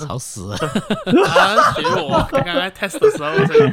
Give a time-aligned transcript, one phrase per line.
[0.00, 0.56] 吵死了！
[0.56, 3.68] 啊，学我刚刚在 test 的时候，这个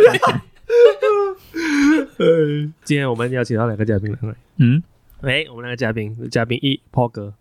[2.83, 4.81] 今天我们邀请到两个嘉宾来，嗯，
[5.21, 7.33] 哎，我们两个嘉宾，嘉宾一 Paul 哥，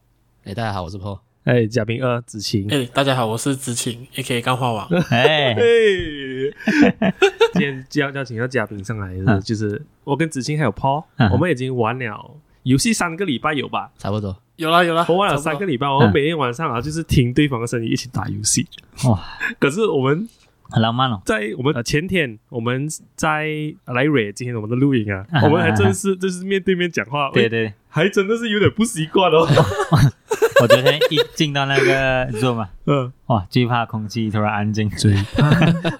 [0.44, 1.20] 哎，大家好，我是 Paul。
[1.44, 4.42] 哎，嘉宾二子晴，哎，大家好，我是子晴，A.K.
[4.42, 4.88] 钢化王。
[5.10, 5.60] 哎，哎，
[7.54, 13.92] 今天邀邀请到嘉宾上来就是我跟子晴还有 Paul，嗯我们已经玩了游戏三个礼拜有吧？
[13.96, 18.66] 差不多，有啦有啦，我玩了三个礼拜，我们每天晚上啊就是听对方的声音一起打游戏。
[19.08, 19.22] 哇，
[19.60, 20.28] 可是我们
[20.70, 21.20] 很浪漫哦。
[21.24, 23.46] 在我们呃前天我们在
[23.84, 29.48] 来瑞今天我们的录影啊，啊我们还真是就是面对面讲话，对对，还真的是有点不习惯哦。
[30.60, 35.14] 我昨天一进到那个 Zoom 啊，嗯，哇，最怕空气突然安静，对，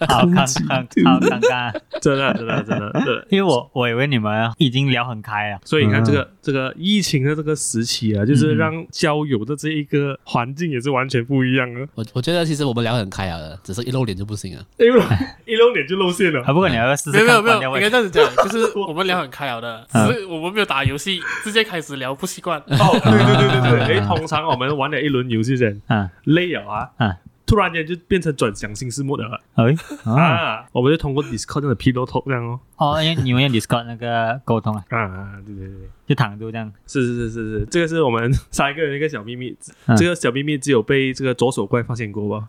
[0.08, 1.72] 好尴尬，好尴尬。
[2.00, 3.26] 真的真的真的真的。
[3.28, 11.86] 因为我我以为你们已经聊很开了，所以你看这嗯个、这个疫情的这个时期啊，就是让交友的这一个环境也是完全不一样啊。
[11.94, 14.64] 我我觉得其实我们聊很开啊的，只是一露脸就不行啊。
[14.78, 15.00] 因为
[15.44, 16.52] 一露脸就露馅了啊，。
[16.52, 22.58] 不过你要不要试试没有没有应该这样子讲，就是我们聊很开了的，只嗯是我们没有打游戏，直接开始聊不习惯。
[22.66, 27.14] 哦，对对对对对，哎， 通常我们玩了一轮游戏前嗯累了啊，嗯，
[27.46, 29.40] 突然间就变成转向新事目的了。
[29.54, 29.64] 哎，
[30.04, 35.88] 哦啊，我们就通过 Discord 这样的 pillow talk 这样哦，哦，因为你们用 Discord 那个沟通啊， 啊，对对对。
[36.08, 39.56] 就躺住这样，是是是是是，这个是我们三个人一个小秘密。
[39.86, 42.46] 嗯这个小秘密只有被这个左手怪发现过吧？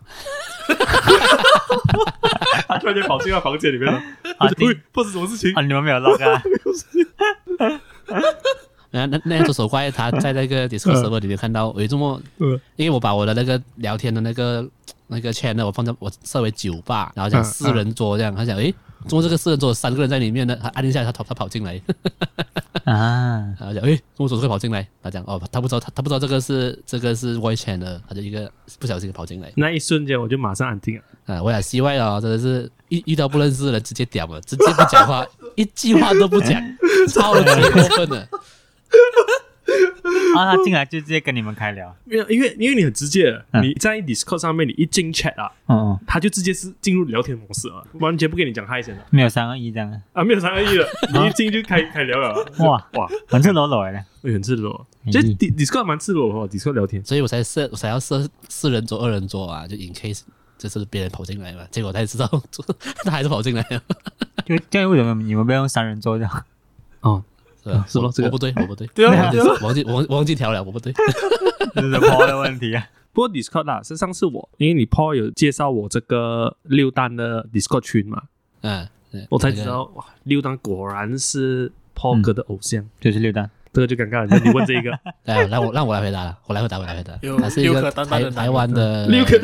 [2.68, 3.98] 他突然间跑进到房间里面了，
[4.38, 5.52] 啊喂，发生什么事情。
[5.54, 5.62] 啊，？
[5.62, 6.40] 你们没有 log 啊？
[9.06, 14.66] 那那那只手怪他在那个 Discord server 里面看到，我这么嗯，因为我把我的那个聊天的那个
[15.06, 18.74] 那个 channel 我放在我设为酒吧，然后讲嗯四人桌这样，他讲诶，
[19.06, 20.56] 怎么这个四人桌有三个人在里面呢？
[20.60, 21.80] 他按一下他跑他跑进来，
[22.84, 24.86] 啊， 然后讲诶，怎么手会跑进来？
[25.02, 29.52] 他讲哦，他不知道他他不知道这个是这个是 voice channel，他就一个不小心跑进来。
[29.56, 31.02] 那一瞬间我就马上安静了。
[31.26, 35.26] 啊，我俩希望啊，真的是遇遇到不认识的人直接屌了，直接不讲话，
[35.56, 36.60] 一句话都不讲，
[37.08, 38.28] 超级过分的。
[40.34, 49.02] 然 后他进来就直接跟你们开聊，没有，因为因为你很直接你在 Discord 上面，你一进 chat 啊，嗯嗯，他就直接是进入聊天模式了，完全不跟你讲嗨先的。
[49.10, 49.90] 没有三二一这样。
[49.90, 52.34] 啊，啊，没有三二一了，你一进就开开聊了。
[52.60, 55.12] 哇哇，很赤裸裸的，会很赤裸，哎。
[55.12, 57.04] 其实 Dis- Discord 蛮赤裸的哦，Discord 聊天。
[57.04, 60.22] 所以我才设我才要设四人桌、二人桌啊，就 in case
[60.56, 62.26] 就是别人跑进来嘛，结果他也知道
[63.04, 63.82] 他还是跑进来了，
[64.46, 66.44] 就这样为什么你们不要用三人桌这样？
[67.00, 67.22] 哦，
[67.68, 67.84] 是吧？
[67.88, 70.92] 是咯这个我不对，我不对，对啊对啊，忘记我忘忘记调了，我不对。
[71.74, 72.86] 这是 Paul 的问题啊。
[73.12, 78.22] 不过 Discord 啦，是上次我因为你 Paul 有介绍我这个六单的 Discord 群嘛，
[78.60, 84.38] 嗯，对我才知道哇，六单果然是 Paul 哥的偶像，就是六单，这个就尴尬了。
[84.38, 84.90] 你问这一个
[85.24, 87.18] 那个， 哎，让我让我来回答了，我来回答，我来回答。
[87.38, 89.40] 他是一个台台湾的六个，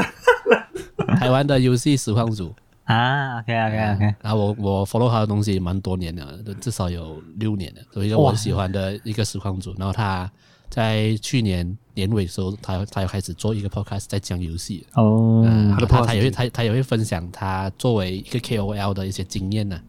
[1.17, 2.55] 台湾的游戏实况组。
[2.85, 9.75] 啊，OK OK OK，然后我我 follow 他的东西蛮多年了，至少有六年了，有一个我很喜欢的一个实况组。
[9.79, 10.31] 然后他
[10.69, 19.81] 在去年年尾的时候，他他又开始做一个 podcast 在讲游戏，哦，嗯，他的他 podcast 他也会他他也会分享他作为一个 KOL 的一些经验呢、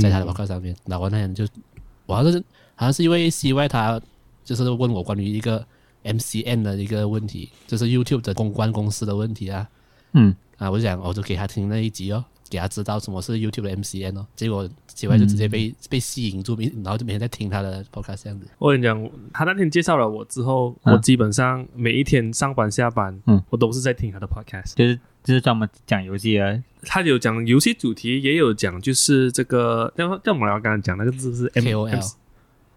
[0.00, 0.74] 在他的 podcast 上面。
[0.86, 1.46] 然后那天就
[2.06, 2.38] 我好像是
[2.74, 4.00] 好像是因为 CY 他
[4.44, 5.64] 就是问我关于一个
[6.02, 9.68] MCN 的一个问题，就是 YouTube 的公关公司的问题啊。
[10.14, 14.26] 嗯，啊，我就讲，我就给他听那一集哦，给他知道什么是 YouTube 的 MCN 哦。
[14.36, 16.54] 结果结果就直接被、被吸引住，
[16.84, 18.46] 然后就每天在听他的 podcast 这样子。
[18.58, 24.74] 我跟你讲，他那天介绍了我之后，嗯我基本上每一天上班下班，嗯我都是在听他的 podcast。
[24.74, 32.12] 就是就是专门讲游戏啊，他有讲游戏主题，也有讲就是这个叫叫我们刚刚讲那个字是 M KOL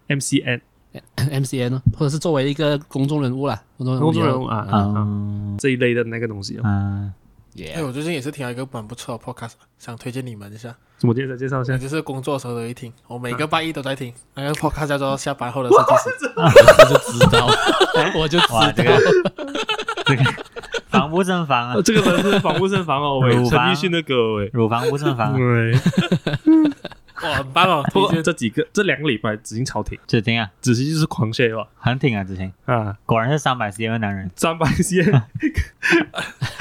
[0.07, 0.61] M C N
[1.17, 6.61] MCN 哦，或者是作为一个公众人物啦，公众公众人物啊啊这一类的那个东西哦。
[6.63, 7.11] 啊，
[7.73, 10.75] 哎，我最近也是听了一个蛮不错的 podcast，想推荐你们一下。
[10.97, 11.35] 怎么介绍？
[11.35, 11.77] 介绍一下？
[11.77, 14.13] 就是工作的时候都会听，我每个拜一都在听。
[14.33, 16.25] 那个 podcast 叫做《下班后的设计师》。
[16.43, 17.47] 我就知道，
[18.19, 18.59] 我就知道。
[18.71, 18.83] 个。
[20.05, 20.23] 这个。
[20.89, 21.73] 防不胜防啊。
[21.75, 23.19] 呃，这个人是防不胜防哦，
[23.49, 24.49] 陈奕迅的歌喂。
[24.53, 25.33] 乳房不胜防
[27.23, 27.83] 哇，很棒哦！
[27.93, 31.67] 不过这几个这两个礼拜子晴超挺，只听啊，子晴就是狂 share 吧。
[31.77, 35.05] 很挺啊，之前啊，果然是三百 cm 的男人，三百线，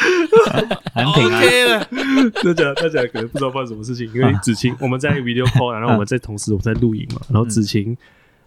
[0.95, 7.97] 很挺啊，OK 的，大家大家可能不知道发生什么事情，因为子晴我们在 video call，然后我们在同时我们在录影嘛，然后子晴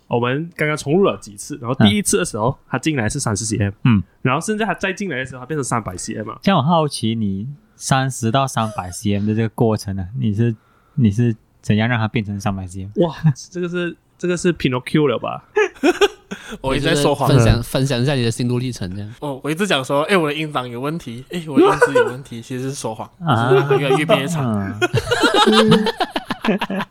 [0.08, 10.56] 我们刚刚重录了几次，然后第一次的时候他进来是三十 cm，嗯，然后现在他再进来的时候他变成三百 cm 嘛，像我好奇你三十到三百 cm 的这个过程呢，你是
[10.96, 12.90] 你是怎样让它变成三百 cm？
[13.06, 13.16] 哇，
[13.52, 15.44] 这个是这个是 Pinocchio 了吧？
[16.62, 17.40] 我一直在说谎分。
[17.40, 19.14] 享分享一下你的心路历程，这样。
[19.22, 24.78] 哦，我一直讲说，哎，我的音档有问题，哎，我的音质有问题，其实是说谎，啊只是越来越变越长。
[25.48, 25.86] 嗯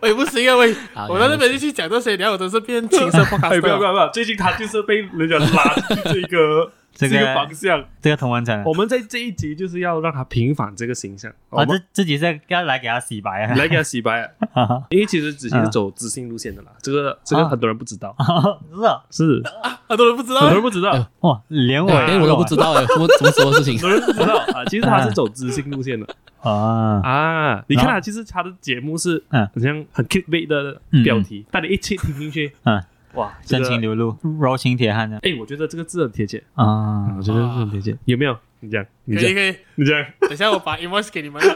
[0.00, 0.74] 我也不行啊，喂，
[1.08, 3.72] 我在那边就去讲这些，然后我都是变情色不要不了。
[3.84, 4.08] 要不要！
[4.08, 7.84] 最近他就是被人家拉去这个这这个个方向。
[8.00, 14.82] 这个同文层，我们在这一集就是要让他平反这个形象，我啊，们这自己是要来给他洗白啊，来给他洗白啊。
[14.90, 18.14] 因为其实子欣是走知性路线的啦，这个这个很多人不知道，
[18.72, 19.42] 是啊，是。
[19.86, 20.40] 很多人不知道。
[20.40, 22.72] 很多，人不知道，哇，连我连，我都不知道。
[22.72, 23.78] 哎，什么什么什么事情？
[23.78, 23.82] 很？
[23.82, 24.36] 多人不知道。
[24.54, 24.64] 啊。
[24.66, 26.06] 其实他是走知性路线的。
[26.40, 27.64] 啊，啊。
[27.68, 29.46] 你看啊，其实他的节目是嗯。
[29.54, 32.82] 好像很 clickbait 的标题，但你一切听进去，嗯，
[33.14, 37.96] 哇，真情流露，柔情铁汉的哎，我觉得这个字很贴切，啊我，觉得是很贴切。
[38.04, 38.36] 有没有？
[38.60, 39.56] 你讲，你讲可以，可以。
[39.76, 40.04] 你讲。
[40.20, 41.40] 等一下我把 invoice 给你们。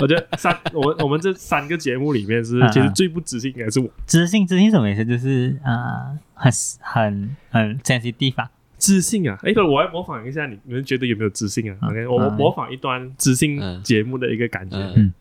[0.00, 3.88] 我觉得三，我们我们这三个节目里面是其实最不自信应该是我。
[4.06, 5.04] 自信，自信什么意思？
[5.04, 6.50] 就是啊，很
[6.80, 14.76] 很很 sensitive 啊，知性啊，哎，我来模仿一下你，你们觉得有没有自信啊嗯？OK，我嗯模仿一段知性嗯节目的一个感觉。
[14.96, 15.12] 嗯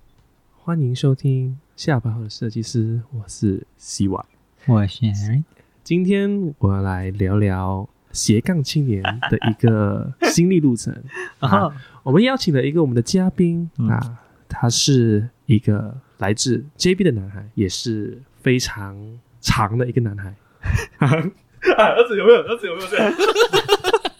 [0.63, 4.25] 欢迎收听下班后的设计师，我是希瓦。
[4.65, 5.43] 我是 Harry
[5.83, 10.95] 今天我要来聊聊斜杠青年的一个心历路程。
[11.39, 11.69] 啊，
[12.01, 14.17] 我们邀请了一个我们的嘉宾嗯啊，
[14.47, 18.97] 他是一个来自 JB 的男孩，也是非常
[19.41, 20.33] 长的一个男孩。
[20.97, 21.11] 啊，
[21.75, 22.39] 儿子有没有？
[22.41, 23.11] 儿子有没有这样？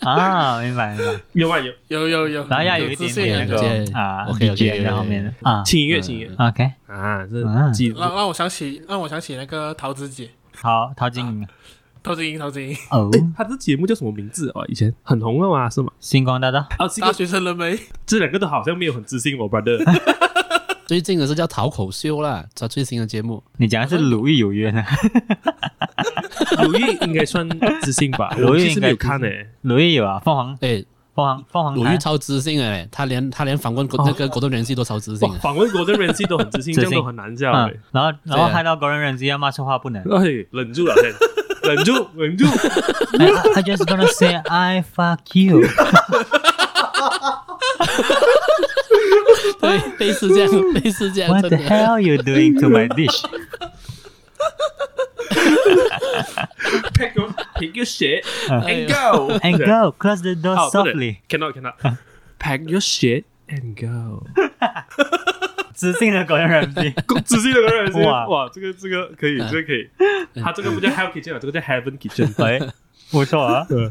[0.06, 1.60] 啊，明白明白，有啊？
[1.60, 1.74] 有。
[1.88, 5.64] 有有有，然后要有一自信的点点那个啊 OK，OK，BGM 在后面的啊。
[5.64, 11.48] 轻音乐，轻音乐，OK，啊，这啊记让让我想起，让我想起那个桃子姐，好，陶晶莹
[12.04, 14.66] 陶晶莹，陶晶莹，哦，哎，他这节目叫什么名字哦？
[14.68, 15.92] 以前很红的嘛，是吗？
[16.00, 17.80] 星光大道，啊，这个大学生了没？
[18.06, 19.84] 这两个都好像没有很自信，我，brother。
[20.88, 23.44] 最近的是叫讨口秀啦，他最新的节目。
[23.58, 24.84] 你讲的是《鲁豫有约》呢？
[26.64, 27.48] 鲁豫应该算
[27.82, 28.30] 知性吧？
[28.38, 29.48] 鲁豫应该知看诶。
[29.62, 30.84] 鲁豫有啊，凤凰哎，
[31.16, 35.28] 凤凰凤凰台鲁豫超知性哎，他连他连访问国那个果冻人气都超知性。
[35.40, 40.04] 访问国的人气都很知性， 这样都很难叫嗯。，然后然后害到国人人机要骂错话不能。
[40.04, 41.12] 哎，忍住了，先
[41.74, 42.46] 忍住，忍住。
[43.18, 45.62] 哎 I just gonna say I fuck you。
[49.61, 51.69] 对，类似这样，类似这样， What 真 the 的。
[51.69, 53.23] hell you doing to my dish？
[56.95, 61.17] Pack your pick your shit and go And go close the door 哦，不能 softly。
[61.29, 61.75] cannot cannot
[62.39, 64.27] pack your shit and go。
[65.75, 66.95] 知性的工人人机。
[67.25, 69.89] 仔细的工人哇哇，这个这个可以，这个可以。
[70.43, 72.45] 他这个不叫 Hell Kitchen 啊，这个叫 Heaven Kitchen。
[72.45, 72.61] 哎，
[73.11, 73.67] 不错啊。
[73.69, 73.91] 对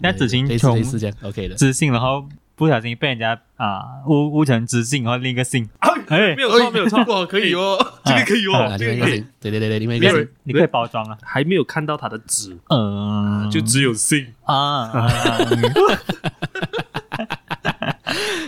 [0.00, 1.54] 那子晴类似从类似这样，OK 的。
[1.56, 5.69] 知性，然后 不小心被人家啊污污成直性，然后另一个性。
[6.09, 7.77] 哎没有错，没有错，哇，可以哦。
[8.03, 9.25] 这个可以哦啊，，这个可以另外一个。
[9.39, 11.17] 对对对对，另外一没有人个你可以包装啊。
[11.21, 14.25] 还没有看到他的纸，嗯，就只有性。
[14.43, 14.55] 啊
[14.89, 15.07] 啊，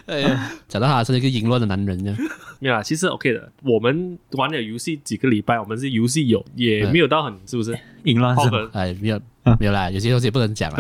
[0.08, 2.20] 哎呀，讲到他是一个淫乱的男人这样。
[2.60, 3.52] 没有啦，其实 OK 的。
[3.64, 7.78] 我们玩了游戏几个礼拜，我们是游戏友，也没有到很是不是？
[8.04, 8.50] 淫乱是吗？
[8.50, 9.22] 泡粉哎，没有
[9.60, 10.78] 没有啦，有些东西不能讲了。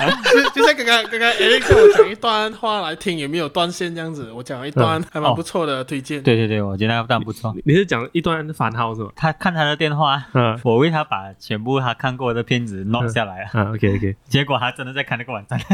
[0.32, 4.30] 就就像刚刚刚刚 Eric 叫我讲一段话来听，有没有断线这样子？
[4.32, 6.22] 我讲一段还蛮不错的推荐。
[6.22, 7.54] 对对对，我觉得那段不错。
[7.64, 9.10] 你是讲一段番号是吗？
[9.16, 14.16] 他看他的电话，嗯我为他把全部他看过的片子 note 下来了，嗯，OK OK。
[14.28, 15.58] 结果他真的在看那个网站。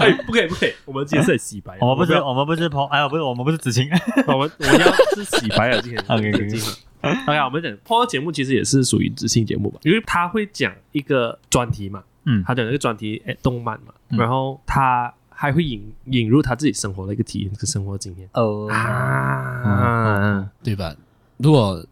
[0.00, 3.88] 哎，不可以不可以，我们今天是很洗白的，我们不是要我们不是朋，哎，不是我们不是知青。
[4.26, 6.74] 我们我们要是洗白了，今 天 OK，OK，OK 今天
[7.26, 20.94] OK，我们讲 p o 节目其实也是属于知性节目吧，因为他会讲一个专题嘛，嗯他讲一个专题，哎，动漫嘛，嗯然后他还会引引入他自己生活的一个体验跟生活经验哦啊，对吧？
[21.36, 21.84] 如果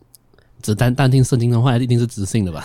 [0.63, 2.65] 只单单听圣经的话，一定是知性的吧？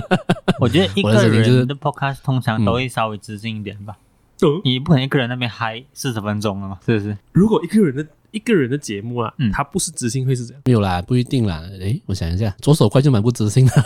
[0.60, 3.96] 我觉得一个人的 podcast 通常都会稍微知性一点吧。
[4.42, 7.16] 哦你不可能一个人那边嗨四十分钟了嘛，是不是？
[7.32, 10.62] 如果一个人的一个人的节目啊嗯，他不是知性会是怎样？
[10.66, 11.62] 没有啦，不一定啦。
[11.80, 13.72] 诶，我想一下，左手快就蛮不知性的。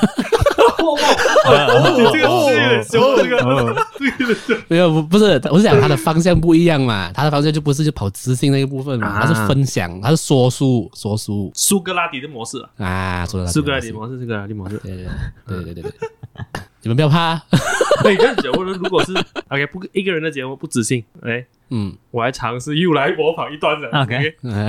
[1.51, 14.77] 你这个是有点凶，这个哦这个是没有，不不是，我是讲他的方向不一样嘛，他的方向就不是就跑知性那一部分嘛，啊他是分享，他是说书说书苏格拉底的模式啊，啊，说的苏格拉底模式，苏格拉底模式。
[14.79, 15.05] 对对
[15.47, 15.93] 对对对对对，
[16.83, 17.35] 你们不要怕，
[18.03, 19.13] 对，这样讲，我说如果是
[19.49, 24.67] OK 不一个人的节目不自信，哎，嗯，我还尝试又来模仿一段人 OK 嗯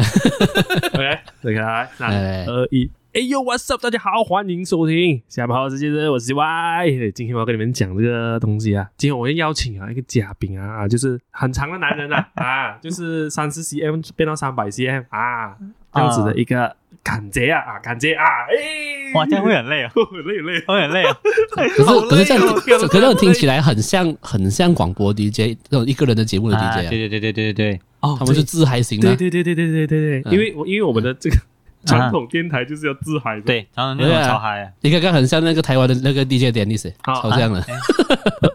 [0.93, 1.19] OK，
[1.61, 3.81] 来，来，二一，哎呦，What's up？
[3.81, 7.11] 大家好，欢迎收听下班好时间的，我是 Y。
[7.13, 8.89] 今天我要跟你们讲这个东西啊。
[8.97, 15.55] 今天我要邀请啊一个嘉宾啊，啊就是很长的男人啊，啊，就是三十 cm 变到三百 cm 啊，
[15.93, 20.59] 这样子的一个感觉啊，啊，感觉啊，哎，哇，这样会很累啊， 很累很累。
[20.65, 21.17] 会很累啊。
[21.51, 31.37] 可是可是这样可是这样听起来很像很像广播 DJ 这种一个人的节目的啊 DJ 啊，对对对对对对对，哦他们是自嗨型的，对对对对对对对对，嗯因为我因为我们的这个
[31.85, 37.63] 传统电台就是要自嗨的，对，然后那种对啊超嗨啊，你看看很像那个台湾的那个 DJ 点历史，好超像的。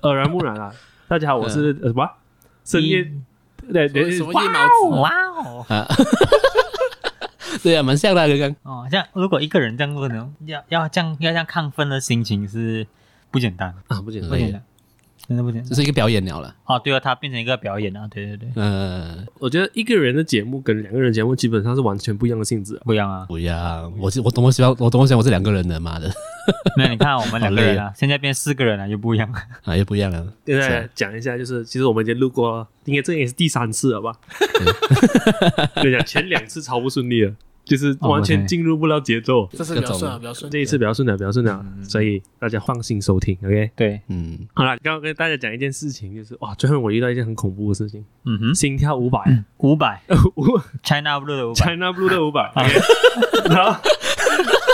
[0.03, 0.73] 耳濡目染啊。
[1.09, 2.09] 大家好，我是呃什么
[2.65, 3.07] 深夜
[3.73, 5.01] 对对什么夜猫子？
[5.01, 5.87] 哇哦，啊，
[7.67, 8.55] 对啊，蛮像的啊刚刚。
[8.63, 12.87] 哦，这样如果一个人这样可能要要这样要这样亢奋的心情是
[13.33, 14.37] 不简单，啊不简单不。
[14.37, 14.63] 简单，
[15.27, 15.75] 真的不简单这。
[15.75, 16.55] 是一个表演了了。
[16.65, 22.83] 哦，对啊，它变成一个表演啊，对对对，呃，我觉得一个人的节目跟两个人的节目基本上是完全不一样的性质啊。
[22.85, 23.27] 不一样啊。
[23.29, 26.09] 不一样，我是我多么希望，我多么想我是两个人的，妈的，
[26.77, 29.29] 没有，你看我们两个人好啊，现在变四个人了，又不一样。
[29.65, 30.33] 啊，又不一样了。
[30.47, 34.13] 现在是讲一下，就是其实我们已经录过，应该这也是第三次了吧？
[35.83, 37.35] 跟你 讲，前两次超不顺利了，
[37.67, 39.47] 就是完全进入不了节奏。
[39.53, 40.51] 这次比较顺啊，比较顺。
[40.51, 43.71] 这一次比较顺了，比较顺了，所以大家放心收听，OK？
[43.75, 49.21] 对，嗯，好了，刚刚跟大家讲一件事情，就是哇，最后我遇到一件很恐怖的事情，嗯哼，心跳五百，
[49.59, 50.01] 五百。
[50.37, 50.45] 五
[50.85, 52.51] ，China Blue 的五百，China Blue 的五百，
[53.51, 53.77] 然后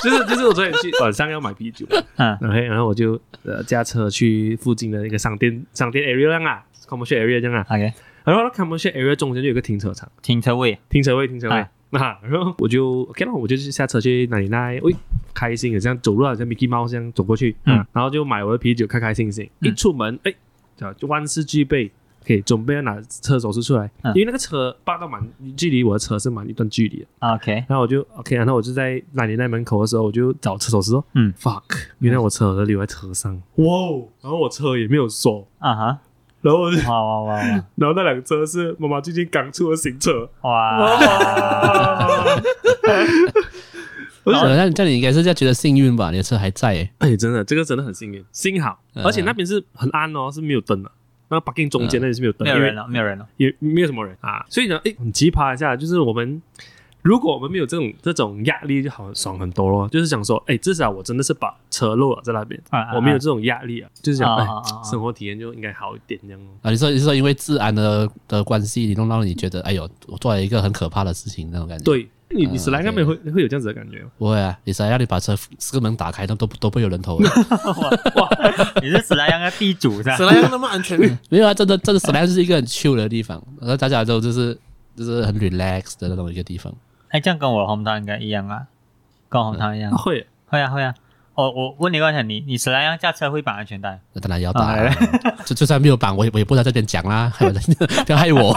[0.05, 2.35] 就是就是我昨天去晚上要买啤酒，嗯。
[2.43, 7.93] OK，然后我就呃驾车去附近的一个商店商店 area 这样啊，commercial area 这样啊，，OK，
[8.25, 11.67] 然后 commercial area 中间就有个停车场，停车位，停车位，停车位。
[11.93, 14.95] 啊啊，然后我就 OK 了，我就下车去哪里那，喂，
[15.33, 17.77] 开心的这样走路，好像 Mickey Mouse 这样走过去，嗯。
[17.77, 19.49] 啊，然后就买我的啤酒，开开心心。
[19.61, 19.69] 嗯。
[19.69, 20.35] 一出门，哎，
[20.77, 21.91] 就就万事俱备，
[22.27, 24.13] 可以准备要拿车手势出来，嗯。
[24.15, 25.23] 因为那个车霸道蛮
[25.57, 31.63] 距离我的车是蛮一段距离的，OK，然后我就 OK，然后我就在哪里那门口的时候，我就找车手势哦，嗯，fuck，
[31.99, 35.99] 原来我车儿留在车上，哇哦，然后我车也没有锁，啊哈，
[36.43, 37.39] 然后哇哇哇哇。
[37.77, 40.79] 然后那辆车是妈妈最近刚出的新车，哇，
[44.25, 46.11] 我就想好像这样你应该是在觉得幸运吧？
[46.11, 46.69] 你的车还在。
[46.75, 49.03] 欸，哎，真的，这个真的很幸运，幸好，嗯。
[49.05, 50.91] 而且那边是很暗哦，是没有灯的。
[51.29, 54.45] 那个 parking 中间那里是没有灯，因为没有人了，没有人了，也没有什么人啊。
[54.49, 56.41] 所以呢，哎，很奇葩一下，就是我们
[57.03, 59.89] 如果我们没有这种这种压力，就好爽很多咯。
[59.89, 66.47] 就是想说，哎，至少我真的是把车漏了在那边，啊啊啊我没有这种压力啊，就是想，哎啊啊啊啊，生活体验就应该好一点这样哦。
[66.63, 74.07] 啊，你说你是说因为治安的的关系，你弄到你觉得，哎呦，我做了一个很可怕的事情那种感觉。，对你，你啊史莱应该会会有这样子的感觉哦。
[74.17, 77.29] 不会啊，你想要你把车四个门打开，都都都不会有人头 的。
[78.81, 80.23] 你是史莱阳的地主是吧史？
[80.25, 80.97] 莱阳那么安全，
[81.29, 84.57] 没有啊，真的真的史莱就是一个很 chill 的地方，然后大家都就是
[84.95, 86.73] 就是很 relax 的那种一个地方。
[87.13, 88.67] 哎，这样跟我红糖应该一样啊，
[89.29, 90.95] 跟我红糖一样啊，会，会啊会啊。
[91.35, 93.99] 哦，我问你个问题，你你史莱阳驾车会绑安全带？
[94.13, 94.91] 那当然要绑、啊
[95.47, 98.55] 就就算没有绑，我也我也不在这边讲啦，害我不要害我。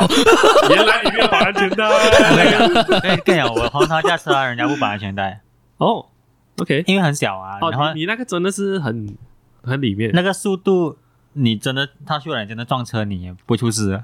[0.69, 5.41] 原来你没有绑安全带我跟你讲，跟跟你讲，我红糖驾车啊，人家不绑安全带，
[5.77, 6.05] 哦。
[6.57, 9.15] OK，因为很小啊，然后哦，你你那个真的是很
[9.63, 10.97] 很里面，那个速度，
[11.33, 14.03] 你真的他去了，你真的撞车，你也不会出事的。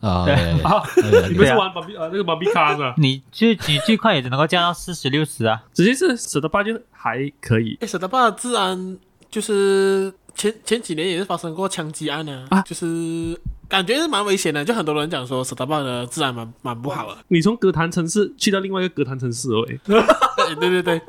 [0.00, 0.34] 啊，对。
[0.34, 0.82] 对啊，
[1.28, 2.94] 你们是玩芭比啊那个芭比卡是吧？
[2.98, 5.62] 你最你最快也只能够降到四十六十啊。
[5.72, 7.76] 直接是舍得八就还可以。
[7.80, 8.96] 哎，舍得坝治安
[9.30, 12.62] 就是前前几年也是发生过枪击案啊，啊。
[12.62, 13.38] 就是
[13.68, 17.18] 感觉是蛮危险的，就很多人讲说舍得坝的治安蛮蛮不好的。
[17.28, 19.78] 你从歌坛城市去到另外一个歌坛城市哦，哎，
[20.48, 21.02] 哎对对对，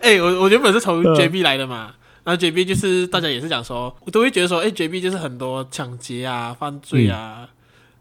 [0.00, 1.14] 哎，我我原本是从嗯。
[1.14, 1.92] JB 来的嘛，
[2.24, 7.48] 然后 JB 就是大家也是讲说，我都会觉得说，哎，JB 就是很多抢劫啊、犯罪啊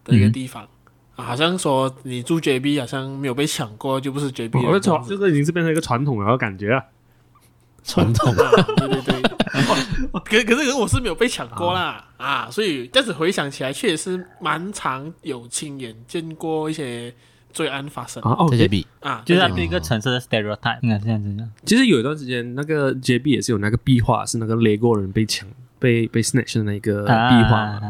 [0.03, 0.67] 的一个地方。
[1.15, 6.83] 啊，好像说你住 JB 好像没有被抢过，就不是 JB 我的传人这个已经是变成一个传统了，感觉啊，
[7.83, 8.31] 传统。
[8.35, 9.21] 啊，对对对。
[10.11, 12.05] 可可是可是我是没有被抢过啦。
[12.17, 17.13] 啊，所以这样子回想起来，确实是蛮常有亲眼见过一些
[17.51, 21.47] 罪案发生啊哦这，些币啊，就是它对是一个城市的 stereotype，应该是这样子的。
[21.65, 25.47] 其实有一段时间那个 JB 也是有那个壁画，是那个雷过人被抢
[25.79, 27.81] 被被 snatch 的那个壁画嘛。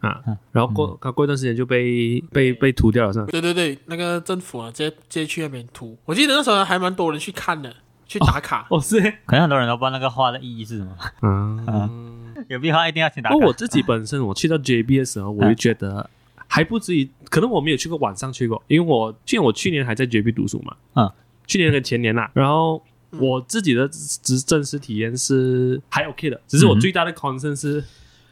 [0.00, 3.26] 啊啊，然后过他过一段时间就被被被涂掉了，是吧？
[3.30, 5.96] 对对对，那个政府啊，直接直接去那边涂。
[6.04, 7.74] 我记得那时候还蛮多人去看的，
[8.06, 8.66] 去打卡。
[8.70, 10.96] 哦，是欸可能很多人都不知道那个画的意义是什么。
[11.22, 12.16] 嗯。
[12.48, 13.34] 有壁画一定要去打卡。
[13.34, 16.08] 不过我自己本身，我去到 JB 的时候，我就觉得
[16.52, 21.14] 还不至于，可能我没有去过晚上去过，因为我去年我去年还在绝壁读书嘛，啊，
[21.46, 22.82] 去年跟前年啦，然后
[23.20, 23.88] 我自己的
[24.20, 27.84] 真真实体验是还 OK 的，只是我嗯最大的 concern 是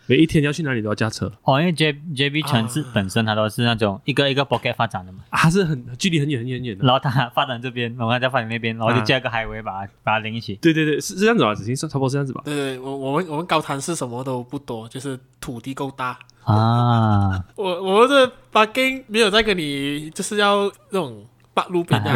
[0.08, 6.84] 每一天要去哪里都要驾车哦，因为 J J B 城市啊本身它都是那种一个一个 pocket 发展的嘛，啊，它是很距离很远很远很远的。
[6.84, 10.54] 然后它发展这边，然后它再发展那边，然后就啊加个 highway 把它把它连一起。
[10.56, 11.54] 对对对，是是这样子吧？
[11.54, 12.40] 子欣差不多是这样子吧？
[12.44, 16.18] 对对，我我们我们高滩是什么都不多，就是土地够大。
[16.44, 22.10] 啊， 我我们的 parking 没有在跟你就是要那种八路边这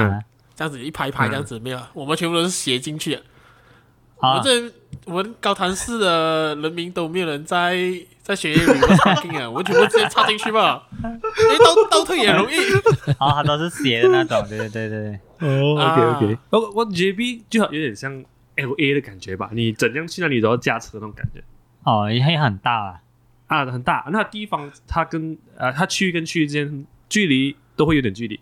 [0.54, 3.22] 这样子一排一排这样子、没有，我们全部都是斜进去的。
[4.16, 4.72] 我啊们这
[5.04, 7.76] 我们高潭市的人民都没有人在
[8.22, 12.54] 在学业里面 parking 啊，我们全部直接插进去吧，因为倒倒退也容易。
[13.18, 15.48] 啊，它都是斜的那种，对对对对对。
[15.48, 18.12] 哦啊，OK OK，我我 JB 就好有点像
[18.56, 21.42] LA 的感觉吧，你怎样去那里都要驾车那种感觉
[21.84, 23.00] 哦，也也很大啊。
[23.48, 24.08] 啊，很大。
[24.12, 28.36] 那地方它跟呃它区域跟区域之间距离都会有点距离，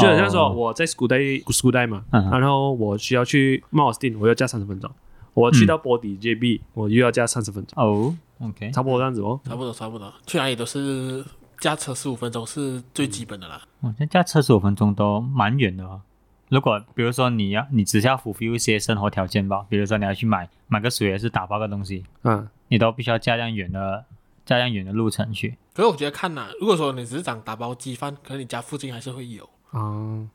[0.00, 4.90] 就好像说哦我在 school day school day 嘛，嗯然后我需要去茂斯汀，我要加三十分钟。
[5.34, 9.40] 我去到波底 JB，、我又要加三十分钟，哦，OK，差不多这样子哦。
[9.44, 11.24] 差不多差不多，去哪里都是
[11.58, 13.62] 驾车十五分钟是最基本的啦。
[13.80, 16.02] 我这驾车十五分钟都蛮远的哦。
[16.48, 24.04] 如果比如说你要你只是要 fulfill 一些生活条件吧，比如说你要去买买个水，还是打包个东西，嗯，你都必须要加这样远的
[24.44, 25.56] 加这样远的路程去。
[25.72, 29.80] 可是我觉得看呐，如果说你只是想打包鸡饭，可能你家附近还是会有啊，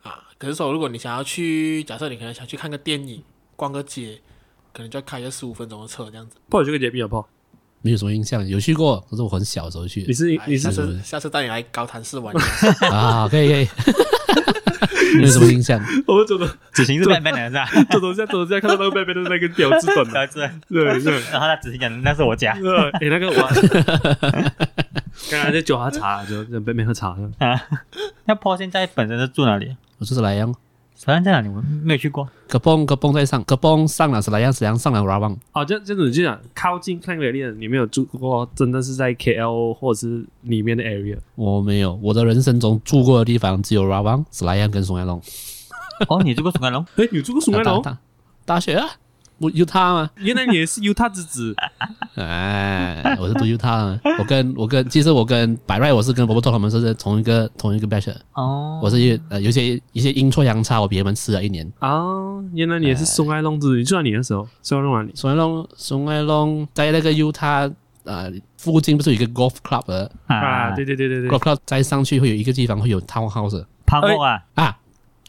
[0.01, 0.23] 啊。
[0.39, 3.23] 可是说如果你想要去，假设你可能想去看个电影、
[3.55, 4.19] 逛个街，
[4.77, 6.35] 可能就要开个十五分钟的车这样子。
[6.47, 7.27] 不好去个 JB 好不好？
[7.81, 12.69] 没有什么印象，有去过，可是我很小的时候去你是哎你是下次下次带你来高潭市玩一下。
[12.93, 13.67] 啊，可以可以，
[15.17, 15.79] 没有什么印象。
[16.05, 17.67] 我们走的子晴是这 b 笨的是吧？
[17.89, 20.27] 走走下走走下，看到那个贝贝的那个屌字短的，
[20.69, 21.13] 对对。
[21.31, 23.35] 然后他子晴讲那是我家呃，诶，那个我
[25.31, 27.31] 刚才在酒他茶，就在背面喝茶呢。
[27.39, 27.59] 啊。
[28.25, 29.75] 那 Paul 现在本身是住哪里？
[29.99, 30.53] 我就是莱阳，
[30.97, 31.47] 首先在哪里？
[31.47, 32.27] 我没有去过。
[32.47, 41.19] 格崩格崩在上，格崩上了是哪样，是莱阳上了 w a n 哦，这这样子就讲靠近看美丽的，你没有住过，真的是在 KL 或者是里面的 area。
[41.35, 45.21] 我没有，我的人生中住过的地方只有 r a w a n 是莱阳跟松爱龙。
[46.09, 46.83] 哦，你住过松开龙？
[46.97, 47.83] 哎，你住过松爱龙？
[48.43, 48.87] 大学啊，
[49.39, 50.09] 不 Utah 吗？
[50.15, 51.55] 原来你也是犹他之子
[52.15, 53.99] 哎，我是读 Utah。
[54.17, 58.19] 我跟我跟其实我跟百瑞，我是跟伯伯托他们是在同一个同一个 batch 的。
[58.33, 61.71] 哦，我是一呃有些一些阴错阳差，我比他们迟了一年。
[61.79, 62.43] 哦！
[62.53, 64.47] 原来你也是松爱龙之子，你住哪里的时候？
[64.63, 65.11] 松爱龙哪里？
[65.13, 67.71] 松爱龙松爱龙在那个 Utah
[68.05, 74.77] 呃附近不是有一个 golf club 的啊，对对对对对 golf，club 再上去会有一个地方会有 townhouse 的泡沫啊，啊。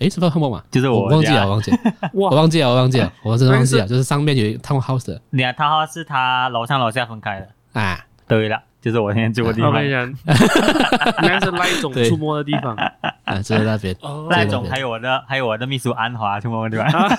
[0.01, 0.63] 诶，是不是汉堡嘛？
[0.71, 1.79] 就是我我忘记了，我忘记了，
[2.15, 7.49] 我，忘记了，我忘记了，我真的忘记了，就是上面有一个 townhouse 的你看他是他楼上楼下分开的。
[7.81, 7.99] 啊。
[8.29, 9.87] 对了，就是我现在住的地方我跟。
[9.87, 10.13] 你讲，
[11.23, 12.77] 那是赖总触摸的地方。
[13.25, 13.97] 啊，就在那边。
[14.03, 16.85] 哦那种在那边还有我的还有我的秘书安华触摸对吧？
[16.93, 17.09] 啊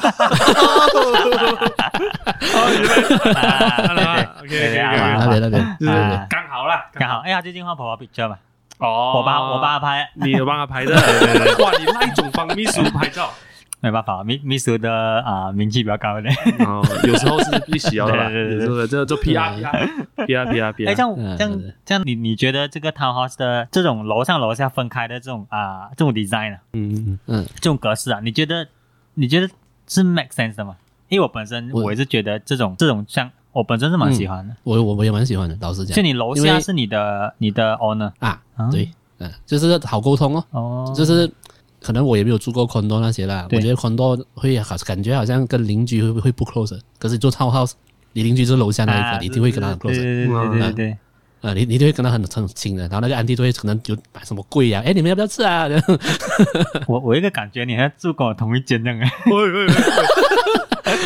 [2.59, 4.07] 对对
[4.39, 8.37] OK 对 OK 那边那边，刚好啦，刚好，哎，呀最近换 p r o picture 嘛，
[8.79, 10.93] 哦，我帮我帮他拍，你有帮他拍的，
[11.63, 13.29] 哇，你赖总帮秘书拍照，
[13.81, 16.33] 没办法，秘秘书的啊名气比较高一点。
[16.65, 18.67] 哦，有时候是必须要的啦， 对对对对。
[18.67, 28.67] 有时候这做 PR PR PR PR 哎，PR，这样嗯这样这样，你你觉得这个 townhouse 的这种楼上楼下分开的这种啊这种 design 啊，嗯，嗯，这种格式啊，你觉得
[29.15, 29.49] 你觉得
[29.87, 30.75] 是 make sense 的吗？
[31.09, 34.55] 因为我本身我我也是觉得这种这种像我本身是蛮喜欢的。
[34.63, 35.95] 我我我也蛮喜欢的，老实讲。
[35.95, 41.29] 就你楼下是你的你的 owner 啊啊，对，嗯，就是好沟通哦，哦，就是
[41.81, 47.71] 可能我也没有住过 condo 那些啦，我觉得 condo 会好感觉好像跟邻居会会不 close，可是做 townhouse，
[48.13, 50.97] 你邻居就是楼下那一啊个，你一定会跟他很 close 对对对对对。
[51.41, 55.69] 啊，你你一定会跟他很很亲的，然后那个安迪都会可能就买什么贵呀，哎，你们要不要吃啊？
[56.85, 58.99] 我我有一个感觉，你还住跟我同一间那样。
[58.99, 59.73] 哎，喂喂喂，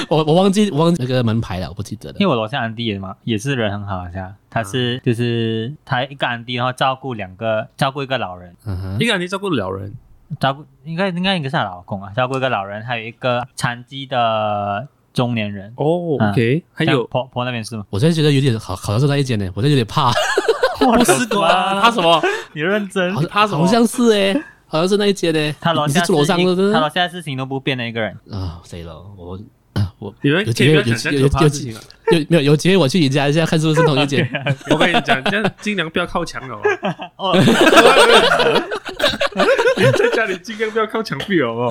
[0.10, 2.28] 我我忘记我忘记那个门牌了，我不记得了因。
[2.28, 9.94] 为我楼下安迪也嘛也是人很好，像他是就是他一个安迪，然后照顾两个照顾一个老人，嗯哼一，个你照顾得了人，
[10.40, 15.74] 照顾应该应该应该是她老公啊，照顾一个老人，还有一个残疾的中年人。
[15.78, 17.86] 哦啊，OK，还有婆婆那边是吗？
[17.90, 20.12] 我现在觉得有点好，好像是那一间呢，我现在有点怕，
[20.80, 22.22] 不是的啊怕什么？
[22.54, 24.34] 你认真怕什么好像是哎，
[24.68, 25.56] 好像是那一间呢。
[25.62, 26.94] 他楼下你是住楼上的，对不他楼对？
[26.94, 28.16] 下事情都不便的一个人。
[28.32, 29.04] 啊，谁了？
[29.18, 29.40] 我啊
[30.00, 31.82] 我你们有机会有有有可怕的事情啊！
[32.12, 34.28] 有没有有机会我去你家一下，看是不是同一间。
[34.70, 36.56] 我跟你讲，这样尽量不要靠墙了
[37.18, 37.32] 哦。
[37.32, 37.40] 哦，
[39.78, 41.70] 你在家里尽量不要靠墙壁哦。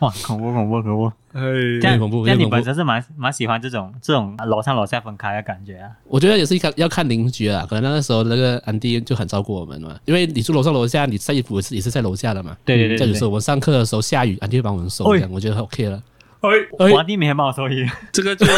[0.00, 1.12] 哇，恐怖恐怖恐怖！
[1.32, 1.40] 哎，
[1.80, 5.88] 这样恐怖这样你本身是蛮蛮喜欢这种这种楼上楼下分开的感觉啊。
[6.08, 12.56] 我觉得也是看要看邻居啊，可能那个时候那个安迪就很照顾我们嘛，因为你住楼上楼下，你晒衣服也是也是在楼下的嘛。
[12.64, 12.98] 对对对对对。
[12.98, 16.02] 像有时候我们上课的时候下雨，安迪会帮我们收，哎这样我觉得 OK 了。
[16.42, 18.44] 哎，哎我弟每天帮我收衣，这个就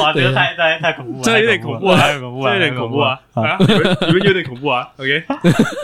[0.00, 3.20] 哇，这个太太太恐怖了，这有点恐怖啊，太恐怖了，这有点恐怖啊！
[3.34, 5.24] 啊，你们你们有点恐怖啊，OK。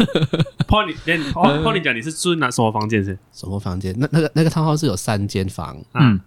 [0.67, 3.17] Pony，你 Pony 讲你是住哪什么房间是？
[3.31, 3.95] 什么房间？
[3.99, 6.19] 那那个那个套号是有三间房，嗯，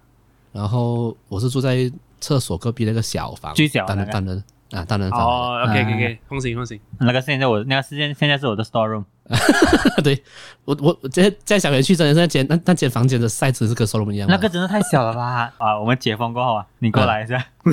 [0.52, 1.92] 然后我是住在
[2.22, 5.20] 厕所隔壁那个小房，最小的单人单人啊单人房。
[5.20, 6.80] 哦，OK OK OK，放心放心。
[7.00, 9.04] 那个现在我那个现现在是我的 store room，
[10.04, 10.24] 对
[10.66, 14.28] 我我我再再想回去，真的是那间那那间房间的 size 是跟收容一样。
[14.30, 15.52] 那个真的太小了吧？
[15.60, 17.44] 啊，我们解封过后啊，你过来一下。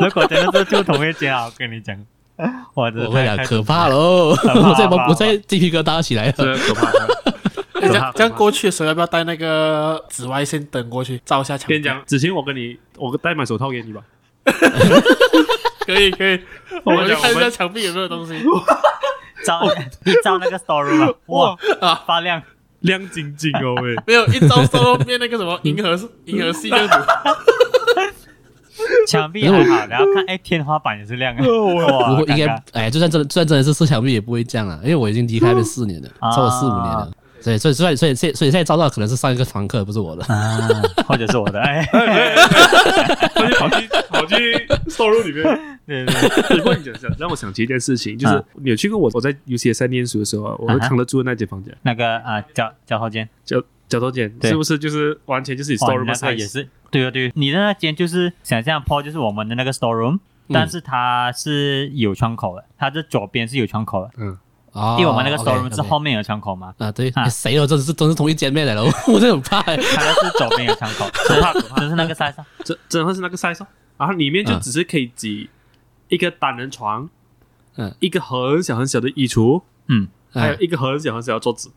[0.00, 1.94] 如果真的是住同一间啊，我跟你讲，
[2.74, 4.34] 哇，真的我讲可怕喽！
[4.34, 6.32] 怕我在我在鸡皮疙瘩起来了。
[6.36, 6.88] 这个可怕。
[7.80, 11.74] 哎这样这样过去的时候，要不要带那个紫外线灯过去照一下墙壁？
[11.74, 14.02] 跟你讲，子晴我跟你，我带买手套给你吧。
[15.86, 16.38] 可以可以，
[16.84, 18.34] 我我们去看一下墙壁有没有东西。
[19.44, 19.62] 照
[20.04, 22.42] 一照那个 room 啊，哇啊，发亮，
[22.80, 26.94] 亮晶晶哦喂，没有一招收变那个什么银河银河系这样子。
[29.06, 37.10] 墙壁还好，然后看哎天花板也是亮的，哇，不会应该哎，就算真的就算真的是四墙壁也不会这样啊，因为我已经离开那边四年了，啊超过四五年了。
[37.40, 40.24] 所以所以所以所以所以所以现在招到可能是上一个房客，不是我的。
[40.32, 40.68] 啊，
[41.06, 41.84] 或者是我的，哎，
[43.34, 45.44] 他就跑去跑去收入里面。
[45.86, 46.14] 对对
[46.48, 54.50] 对，不过你讲讲，让我想起一件事情，就是啊你有去过我我在 UCSI 念书的时候啊，我扛得住那间房间，那个啊交交头间，角角头间对。
[54.50, 60.20] 是不是就是完全就是 store room 那个 size 也是，对啊对啊，你的那间就是想象 p 就是我们的那个 store room，
[60.52, 64.38] 但是它是有窗口的，它的左边是有窗口的，嗯，
[64.72, 69.60] 哦因为我们那个 store room OK，OK 是后面有窗口嘛，啊，对啊，谁哦，这是都是同一间面来了， 我真的很怕。
[69.62, 69.76] 欸。
[69.76, 72.46] 它是左边有窗口，可怕可怕，就是那个 size 啊。
[72.64, 73.66] 真真的是那个 size，哦。
[73.98, 75.50] 然后里面就嗯只是可以挤
[76.08, 77.08] 一个单人床，
[77.76, 81.70] 嗯，一个很小很小的衣橱，嗯，哎，还有一个很小很小的桌子。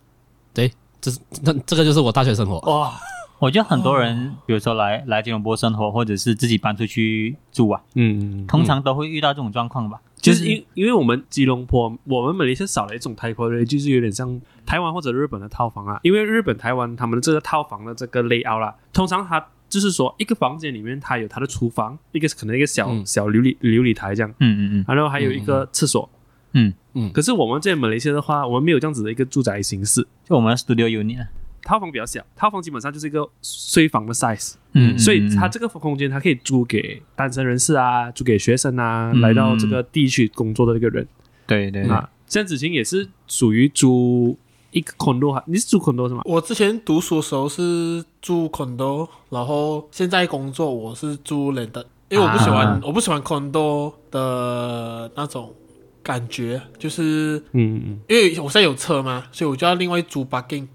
[0.53, 2.59] 对，这是那这个就是我大学生活。
[2.71, 2.93] 哇，
[3.39, 9.99] 我觉得很多人，比如说来来吉隆坡生活，或者是自己搬出去住啊，嗯，通常都会遇到这种状况吧。
[10.23, 15.99] 就是因因为我们吉隆坡，我们马来西亚少了一种 type of 就是有点像台湾或者日本的套房啊。
[16.01, 26.09] 因为日本、台湾他们的这个套房的这个 layout 啦，通常它就是说一个房间里面它有它的厨房，一个可能一个小、嗯小琉璃琉璃台这样，嗯嗯嗯然后还有一个厕所。
[26.53, 31.27] 嗯嗯可是我们在马来西亚的话，我们没有这样子的一个住宅形式，就我们的 studio unit 啊。
[31.63, 39.21] 套房比较小，套房基本上就是一个睡房的 size，嗯所以它这个空间它可以租给单身人士啊，租给学生啊，嗯。
[39.21, 41.07] 来到这个地区工作的一个人。
[41.47, 41.83] 对对。
[41.83, 44.37] 对，啊，像子晴也是属于租
[44.71, 46.21] 一个 condo 哈，你是租 condo 是吗？
[46.25, 52.81] 我之前读书的时候是住 condo，然后现在工作我是住 landed，因为我不喜欢、啊。
[52.83, 55.53] 我不喜欢 condo 的那种
[56.01, 57.99] 感觉，就是嗯嗯。
[58.09, 60.67] 因为我现在有车嘛，所以我就要另外租 parking，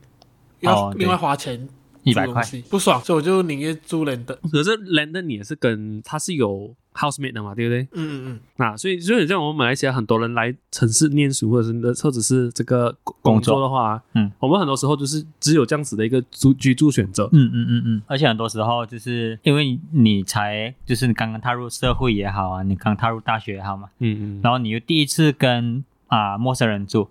[0.61, 1.69] 要另外花钱
[2.03, 4.39] 一百块，不爽，所以我就宁愿租 landed。
[4.43, 4.51] 嗯。
[4.51, 7.83] 可是 London 你也是跟他是有 housemate 的嘛，对不对？
[7.83, 17.29] 嗯嗯嗯，那所以所以像我们马来西亚很多人来城市念书，或者是或者是这个工作的话，嗯，我们很多时候就是只有这样子的一个租居住选择。
[17.33, 27.11] 嗯嗯嗯嗯，而且很多时候就是因为你才就是你刚刚踏入社会也好啊，你刚踏入大学也好嘛，嗯嗯然后你又第一次跟啊、陌生人住，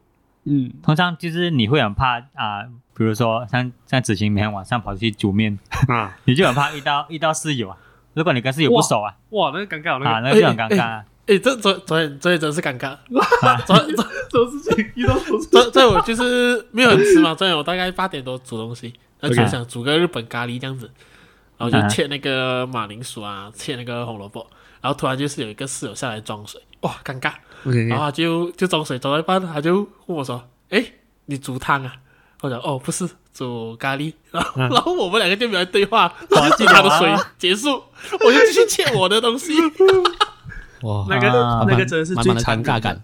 [0.50, 2.64] 嗯，通常就是你会很怕啊、
[2.96, 5.58] 比如说像像子晴每天晚上跑出去煮面，
[5.90, 7.78] 啊， 你就很怕遇到遇到室友啊。
[8.14, 10.28] 如果你跟室友不熟啊，哇，那个尴尬，那啊，个。
[10.28, 11.06] 那个就很尴尬啊。
[11.28, 12.92] 诶，这昨昨天昨天真是尴尬，
[13.42, 13.58] 啊。
[13.68, 20.90] 昨昨这种事情遇到昨昨天我就是没有很吃嘛，昨天我大概八点多煮东西，然后就想煮个日本咖喱这样子，
[21.58, 24.48] 然后就切那个马铃薯啊，切那个红萝卜，
[24.82, 27.34] 然后突然就是有一个室友下来装水，哇，尴尬，
[27.88, 29.76] 然后他就就装水装到一半，他就
[30.06, 30.84] 问我说：“哎，
[31.26, 31.94] 你煮汤啊？”
[32.42, 37.84] 我讲：“哦，不是，煮咖喱。”然 后、然后我们两个就没有对话，他就煮他的水结束，
[38.26, 39.54] 我就继续切我的东西。
[40.84, 43.02] 哇，那个啊那个真的是最满满的尴尬感。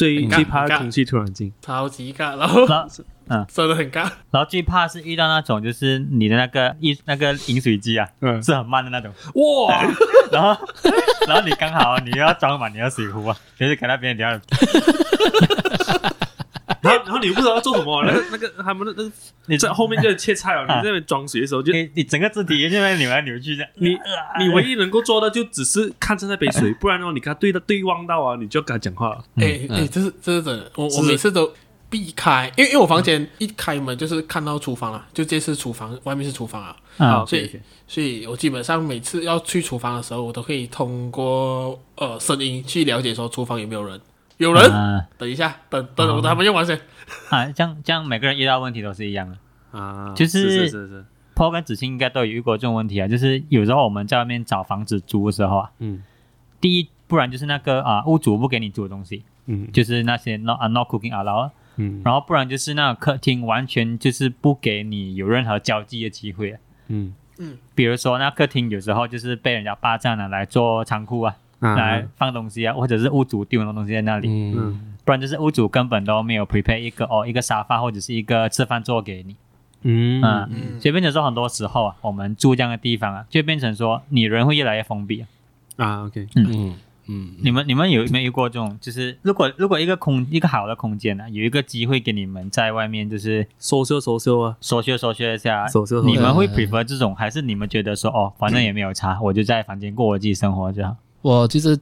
[0.00, 1.52] 最最怕的空气突然静。
[1.60, 2.88] 超级尬，然后然后
[3.28, 4.10] 嗯，真的很尬。
[4.30, 9.12] 然后最怕是遇到那种就是你的那个一那个饮水机啊，嗯，是很慢的那种，
[9.66, 9.82] 哇，
[10.32, 10.66] 然后
[11.28, 14.40] 然后你刚好你要装满你的水壶啊，就是给那边你要
[16.82, 19.12] 然后然后你又不知道要做什么， 那个那个他们的那个
[19.46, 23.98] 你在后面就切菜哦，你在那边装水的时候就你你整个肢体就在扭来扭去这样，你
[24.38, 29.10] 你唯一能够做的就只是看着那杯水，不然的话，你跟他对的对望到啊，你就跟他讲话。
[29.10, 29.24] 了。
[29.36, 29.88] 哎哎、嗯。
[29.90, 31.52] 这是这是真的，我我每次都
[31.88, 37.50] 避开，因为因为我房间一开门就是看到厨房了，就这是厨房，外面是厨房啊，啊所以
[37.88, 44.00] 所以我基本上每次要去厨房的时候，我都可以通过呃声音去了解说厨房有没有人，
[44.40, 46.74] 有人，啊等一下，等等我他们用完先。
[47.28, 49.36] 啊，这样这样每个人遇到问题都是一样的。
[49.78, 50.88] 啊，就是是是是。
[50.88, 56.02] 是，Paul 跟子清应该都有遇过这种问题啊，就是有时候我们在外面找房子租的时候啊，嗯。
[56.58, 59.70] 第一，不然就是那个啊、屋主不给你租的东西，嗯。
[59.72, 62.00] 就是那些 not、uh, not cooking allowed，嗯。
[62.02, 66.56] 然后不然就是那个客厅完全就是不给你有任何交际的机会。
[66.88, 67.14] 嗯。
[67.38, 74.54] 嗯比如说，那客厅有时候就是被人家霸占了来做仓库啊，啊来放东西啊，或者是屋主丢很多东西在那里，嗯。
[74.56, 79.34] 嗯不然就是屋主根本都没有 prepare 一个哦一个沙发或者是一个吃饭桌给你，
[79.82, 80.20] 嗯。
[80.22, 85.28] 嗯，嗯所以变成说很多时候啊，我们住这样的地方啊，就变成说你人会越来越封闭啊。
[85.76, 86.76] 啊 OK 嗯。
[87.12, 88.78] 嗯，你们你们有没有遇过这种？
[88.80, 94.56] 就是如果如果一个空一个好的空间呢、有一个机会给你们在外面就是收修收修啊。
[94.60, 100.94] 说学说学一下，收修你们会呃 prefer 这种，还是你们觉得说哦，反正也没有差，我就在房间过我自己生活就好？
[101.22, 101.78] 我其实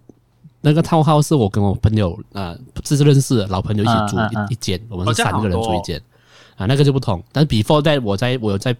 [0.60, 4.46] 那个套号是我跟我朋友啊，这是认识的老朋友一起住嗯嗯嗯。
[4.50, 6.00] 一一间，我们是三个人住一间。
[6.56, 7.22] 啊，那个就不同。
[7.30, 8.74] 但是 before 在我在我有在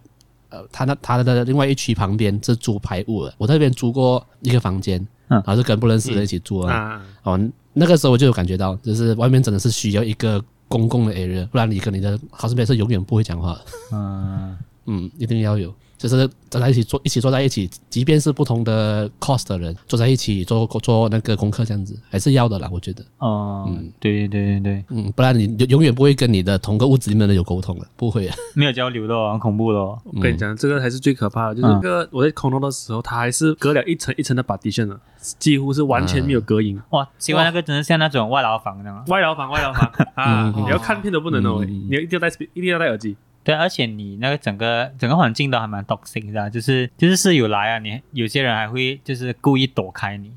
[0.49, 5.41] 呃他那他的另外一区旁边是租排屋的，我在那边租过一个房间，嗯。
[5.45, 6.73] 然后是跟不认识的人一起住啊。
[6.73, 7.39] 啊哦，
[7.73, 13.61] 那个时候我就有感觉到，就是外面真的是需要一个公共的 area，不然你跟你的 housemate 是永远不会讲话的。
[13.93, 23.03] 嗯， 嗯，一定要有，就是大家一起坐，一起坐在一起，即便是不同的 cost 的人坐在一起做做那个功课，这样子还是要的啦，我觉得。
[23.17, 28.35] 哦，嗯对对对对，嗯，不然你永永远不会跟你的同个屋子里面的人有沟通了，不会啊。
[28.55, 29.99] 没有交流的哦，很恐怖的哦。
[30.05, 34.97] 我跟你讲，这个才是最可怕的，就是那个我在 condo 的时候，它还是隔了一层一层的 partition 的，
[35.37, 36.81] 几乎是完全没有隔音。
[36.91, 39.03] 哇，希望那个真的像那种外劳房那样。
[39.07, 40.53] 外劳房，外劳房 啊！
[40.55, 43.17] 嗯你要看片都不能哦，嗯你要一定要戴一定要戴耳机。
[43.49, 50.31] 对，而且你那个整个整个环境都还蛮 toxic 的啊，就是就是室友来啊，你有些人还会就是故意躲开你，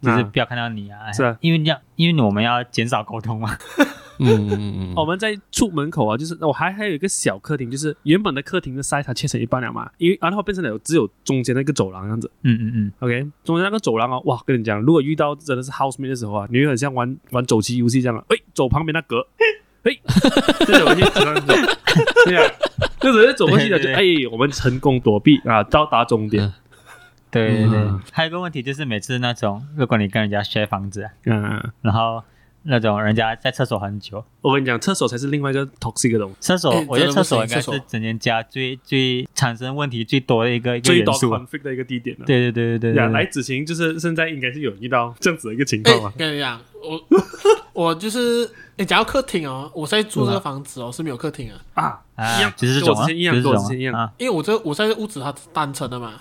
[0.00, 0.30] 就是啊。
[0.32, 1.36] 不要看到你啊，是啊。
[1.42, 3.54] 因为要因为我们要减少沟通嘛。
[4.16, 12.30] 嗯嗯嗯我们在出门口啊，就是我还还有一个小客厅，就是原本的客厅的 size 它切成一半了嘛，因为然后变成了有只有中间那个走廊这样子。
[12.44, 19.26] 嗯嗯嗯，OK，中间那个走廊啊，哇，跟你讲，如果遇到真的是 housemate 的时候啊，你会很像玩玩走棋游戏这样啊，哎，走旁边那格，
[19.84, 20.00] 嘿，
[20.66, 21.54] 就走过去，走走走，
[22.24, 22.50] 对啊，
[22.98, 26.52] 就直接走过去了，就对哎，我们成功躲避啊，到达终点。
[27.30, 27.78] 对对对。
[27.78, 32.22] 嗯还有一个问题就是每次那种，如果你跟人家 share 房子啊，嗯，然后
[32.64, 41.30] 那种人家在厕所很久，我跟你讲，厕所才是另外一个 toxic 的东西，厕所哎我觉得厕所应该是整间家最最产生问题最多的一个一个最多元素。
[41.30, 42.24] conflict 的一个地点了。
[42.26, 46.12] 对对对对对呀，来子晴就是现在应该是有遇到这样子的一个情哎况嘛，？
[46.16, 47.00] 跟你讲，我
[47.88, 53.92] 我就是你讲到客厅哦，我现在住这个房子哦是没有客厅啊，啊，啊一样就是这种啊，我之前一样就是这跟我之前一样。
[53.92, 56.14] 种啊，因为我这我在这屋子它单层的嘛，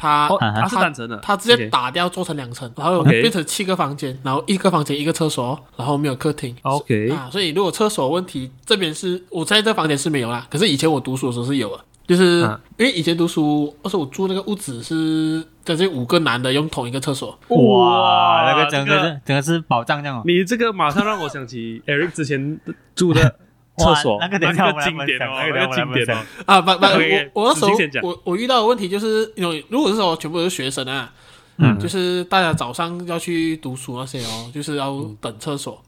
[0.00, 6.56] 它哦，啊它是单层的，它直接打掉做成两层，然后变成七个房间，然后一个房间一个厕所，然后没有客厅。
[6.62, 12.58] OK 啊，所以如果厕所问题这边是我在这房间是没有啦，可是以前我读书的时候是有啊，就是、啊。
[12.78, 20.22] 因为以前读书，而且我住那个屋子是跟这五个男的用同一个厕所，哇，那个整这个是整个是宝藏这样哦。
[20.24, 22.58] 你这个马上让我想起 Eric 之前
[22.94, 23.36] 住的
[23.80, 26.86] 厕所，那个等一下我们来经典哦，分享那个经典哦，啊，不不，
[27.34, 31.12] 我我那时候我我遇到的问题就是，有如果是说全部都是学生啊，
[31.56, 31.78] 嗯。
[31.78, 35.82] 就是大家早上要去读书那些哦，就是要等厕所，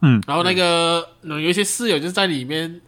[0.00, 2.80] 嗯，然后那个有一些室友就是在里面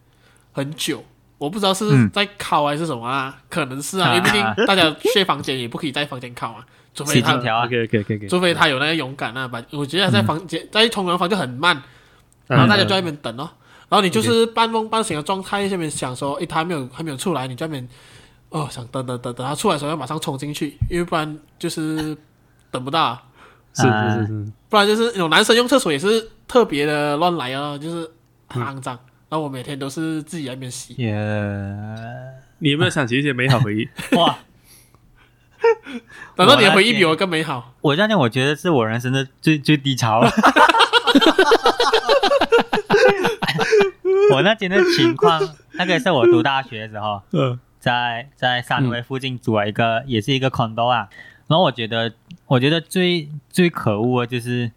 [0.53, 1.05] 很久，
[1.39, 2.11] 我不知道是嗯。
[2.11, 4.15] 在考还是什么啊，可能是啊，啊。
[4.17, 6.65] 因为毕竟大家睡房间也不可以在房间考啊，
[6.95, 7.37] 除非他
[8.29, 11.77] 除非他有那个勇敢啊，把我觉得在房间、在冲凉房就很慢，
[12.49, 12.57] 嗯。
[12.57, 13.51] 然后大家就在那边等哦，
[13.89, 17.89] 然后你就是半梦半醒的状态，下面想说，诶，他还没有还没有出来，你在那边
[18.49, 22.17] 哦想等等等等他出来的时候要马上冲进去，因为不然就是
[22.71, 23.23] 等不到啊，
[23.75, 28.11] 是是是是，不然就是那种男生用厕所也是特别的乱来啊，就是
[28.49, 28.99] 很肮脏。
[29.29, 31.13] 然后我每天都是自己在那边洗，耶，
[32.61, 33.89] 你有没有想起一些美好回忆？
[34.17, 34.39] 哇！
[36.37, 37.75] 难道你的回忆比我更美好。
[37.81, 40.23] 我这样讲，我觉得是我人生的最最低潮。
[44.35, 45.41] 我那间的情况，
[45.73, 51.09] 那个是我读大学的时候， 嗯在在三威附近租了一个，也是一个 condo 啊。
[51.47, 52.13] 然后我觉得，
[52.47, 54.73] 我觉得最最可恶的就是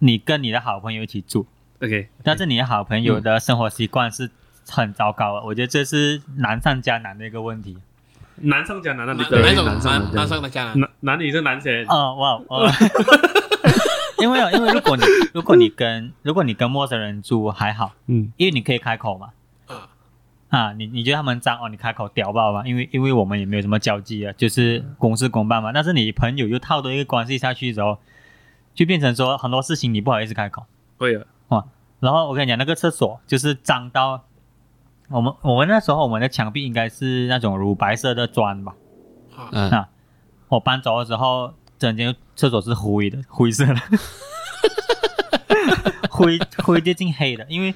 [0.00, 1.46] 你跟你的好朋友一起住
[1.80, 4.30] ，，OK，但是你的好朋友的生活习惯是
[4.68, 5.46] 很糟糕的。
[5.46, 7.78] 我觉得这是难上加难的一个问题。
[8.36, 9.80] 难上加难的，哪你个人哪一种难
[10.28, 10.80] 上加男男？
[10.80, 12.68] 男男女生男先，哦，哇，哦，
[14.24, 15.02] 因为因为如果你
[15.34, 19.30] 如果你跟如果你跟陌生人住还好，嗯因为你可以开口嘛。
[19.66, 19.88] 啊
[20.48, 21.68] 啊，你你觉得他们脏哦？
[21.68, 22.62] 你开口屌爆吧？
[22.64, 25.72] 因为因为我们也没有什么交际啊，就是公事公办嘛。
[25.72, 27.98] 但是你朋友又套多一个关系下去之后，
[28.74, 30.64] 就变成说很多事情你不好意思开口。
[30.96, 31.16] 会
[31.48, 31.64] 啊，
[32.00, 34.22] 然后我跟你讲，那个厕所就是脏到，
[35.08, 38.74] 我们我们那时候我们的墙壁应该是那种乳白色的砖吧。
[39.36, 39.88] 啊，嗯，啊，
[40.48, 43.74] 我搬走的时候，整间厕所是灰的，灰色的，
[46.10, 47.74] 灰灰接近黑的，因为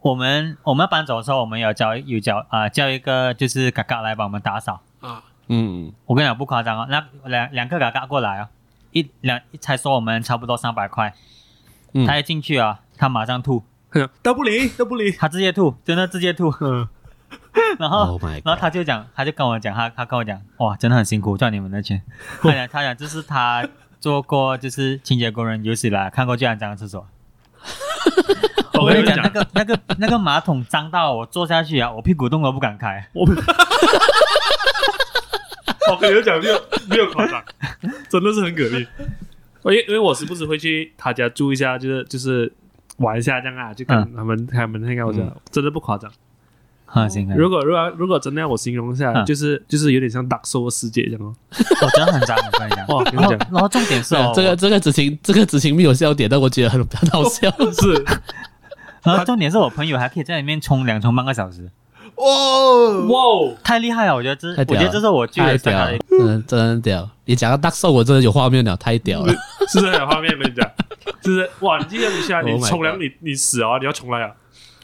[0.00, 4.80] 我们我们要搬走的时候，我们有叫有叫啊、叫一个就是嘎嘎来帮我们打扫。
[5.00, 8.48] 啊，嗯，我跟你讲不夸张哦，那两两个嘎嘎过来哦，
[8.92, 11.14] 一两才收我们差不多三百块，
[11.92, 12.06] 嗯。
[12.06, 13.62] 他一进去啊，他马上吐，
[14.22, 16.88] 都不理都不理，他直接吐，真的直接吐，嗯，
[17.78, 22.02] 然后 Oh 然后他就讲，他就跟我讲，他他跟我讲，哇，真的很辛苦赚你们的钱。
[22.42, 23.68] 他讲他讲这是他
[24.00, 27.06] 做过就是清洁工人有史以来看过最肮脏的厕所。
[28.74, 33.06] 我跟你讲，那个那个那个马桶脏到我坐下去啊，我屁股动都不敢开。
[33.12, 33.24] 我
[35.90, 37.42] 我跟你讲，没有没有夸张，
[38.08, 38.86] 真的是很给力。
[39.64, 42.52] 因为因为我时不时会去他家住一下，就是就是
[42.96, 46.10] 玩一下这样啊，就跟嗯他们他们那个我讲，真的不夸张。
[47.00, 51.34] 很辛苦，如果如果如果真的要我形容一下，嗯就是就是有点像 Dark Soul 世界这样哦。
[51.50, 52.86] 我真的很脏，我跟你讲。
[52.88, 57.50] 哇，跟你然后讲，然后重点是哦，这个这个执行这个执行没有笑点，但我觉得很 很好笑。
[57.72, 58.04] 是
[59.02, 61.68] 然后重点是我朋友还可以在里面冲凉冲半个小时，
[62.16, 62.24] 哇，
[63.08, 64.14] 哇哦，太厉害了！
[64.14, 67.10] 我觉得这，我太屌了觉得这是我最屌了最大的，真的真的屌！
[67.24, 69.32] 你讲到大兽，我真的有画面了，太屌了。
[69.68, 70.38] 是不是很有画面？
[70.38, 70.70] 跟你讲，
[71.20, 74.30] 就是哇，你记得一下，你 Oh 冲凉你你死啊，你要重来啊，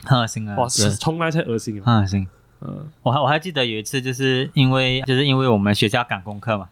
[0.05, 0.57] 很恶心啊！
[0.57, 1.85] 哇，是重来才恶心啊。
[1.85, 2.29] 很恶心。
[2.61, 6.69] 嗯，我还我还记得有一次，就是因为就是因为我们学校赶功课嘛，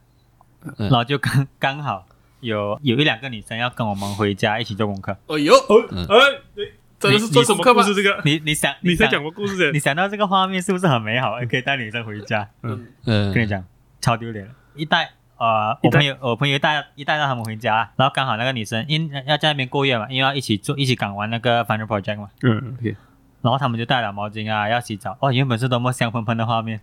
[0.78, 2.04] 嗯然后就刚刚好
[2.40, 5.16] 有有一两个女生要跟我们回家一起做功课。
[5.28, 5.54] 哎呦，
[5.92, 6.16] 嗯哎，
[6.56, 6.64] 你
[6.98, 7.88] 真的是做什么课吗故？
[7.88, 7.94] 事？
[7.94, 11.36] 这个你你想想你在讲过故事你想到这个画面是不是很美好？
[11.48, 13.62] 可以带女生回家，嗯，嗯，跟你讲
[14.00, 14.50] 超丢脸的。
[14.74, 22.96] 一带呃，一带我朋友我朋友一带一带到他们回家，然后刚好那个女生因要在那边过夜嘛，因为要一起做一起赶完那个 final project 嘛，嗯，OK，
[23.46, 25.16] 然后他们就带了毛巾啊，要洗澡。
[25.20, 26.80] 哦，原本是多么香喷喷的画面，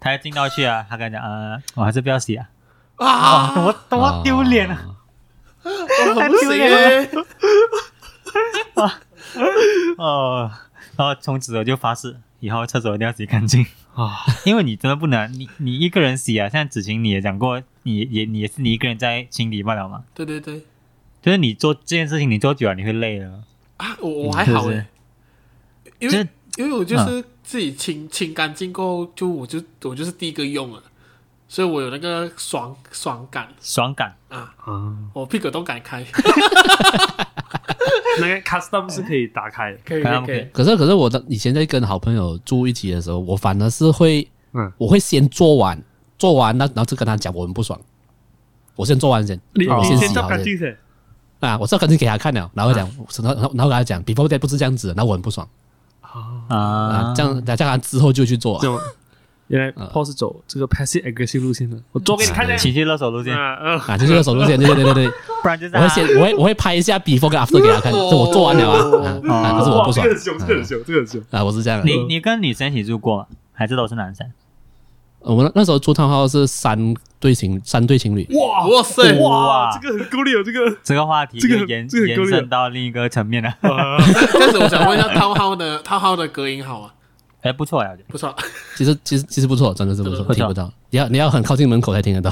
[0.00, 2.48] 他要进到去啊， 他跟他讲，呃，我还是不要洗啊。
[2.96, 4.96] 啊，多么多么丢脸啊！
[5.62, 7.10] 我很不行丢脸耶，
[9.98, 10.50] 哦，
[10.96, 13.66] 然后从此我就发誓，以后厕所一定要洗干净。
[13.94, 20.62] 啊，因为你真的不能，你你一个人洗啊，像子晴你也讲过，你也你也是你一个人在清理不了嘛，对对对，
[21.20, 23.42] 就是你做这件事情，你做久了你会累了，
[23.76, 24.86] 啊，我我还好是不是哎，
[26.00, 30.82] 因为因为我就是自己清清干净过后，就我就我就是第一个用了，
[31.48, 33.48] 所以我有那个爽爽感。
[33.60, 34.12] 爽感。
[34.28, 36.04] 啊，啊，我屁股都敢开，
[38.20, 40.26] 那个 custom 是可以打开的，可以可以可以。
[40.26, 40.36] 可以。
[40.36, 44.72] 可以，可是可是我的以前在跟好朋友住一起的时候，我反而是会，嗯。
[44.78, 45.80] 我会先做完，
[46.18, 47.80] 做完那然后就跟他讲我很不爽，
[48.76, 50.36] 我先做完先，你我先你先照洗好先。
[50.36, 50.76] 干净噻，
[51.40, 52.88] 啊，我照干净给他看了，然后讲，
[53.22, 55.48] 然后然后然后跟他讲，before that 不是这样子然后我很不爽
[56.12, 56.56] 啊。
[56.56, 58.78] 啊，，这样这样他之后就去做这，种
[59.48, 62.56] 原来嗯 Paul 是走这个 passive aggressive 路线的，我做给你看的。
[62.56, 70.06] 情绪勒索路线，啊嗯，啊，就是手路线，对对对对对，不然就是我会先我会我会拍一下 before 跟 after 给他看，这我做完了啊，啊啊可是我不爽。
[70.06, 71.20] 哇这个很凶，这个很凶，这个很凶。
[71.30, 73.26] 啊，我是这样的，你你跟女生一起住过吗？
[73.52, 74.26] 还是都是男生？
[75.20, 80.76] 我们那时候住套号是三对情三对情侣，哇哇塞，哇，哇这个很够力哦，这个。
[80.82, 83.48] 这个话题这延延伸到另一个层面了。
[83.60, 83.98] 啊
[84.32, 86.90] 这样子我想问一下，套号的套号的隔音好吗？
[87.42, 88.34] 哎，不错呀，不错，
[88.76, 92.30] 其实其实其实不错，真的是不错，听不到，你要你要很靠近门口才听得到，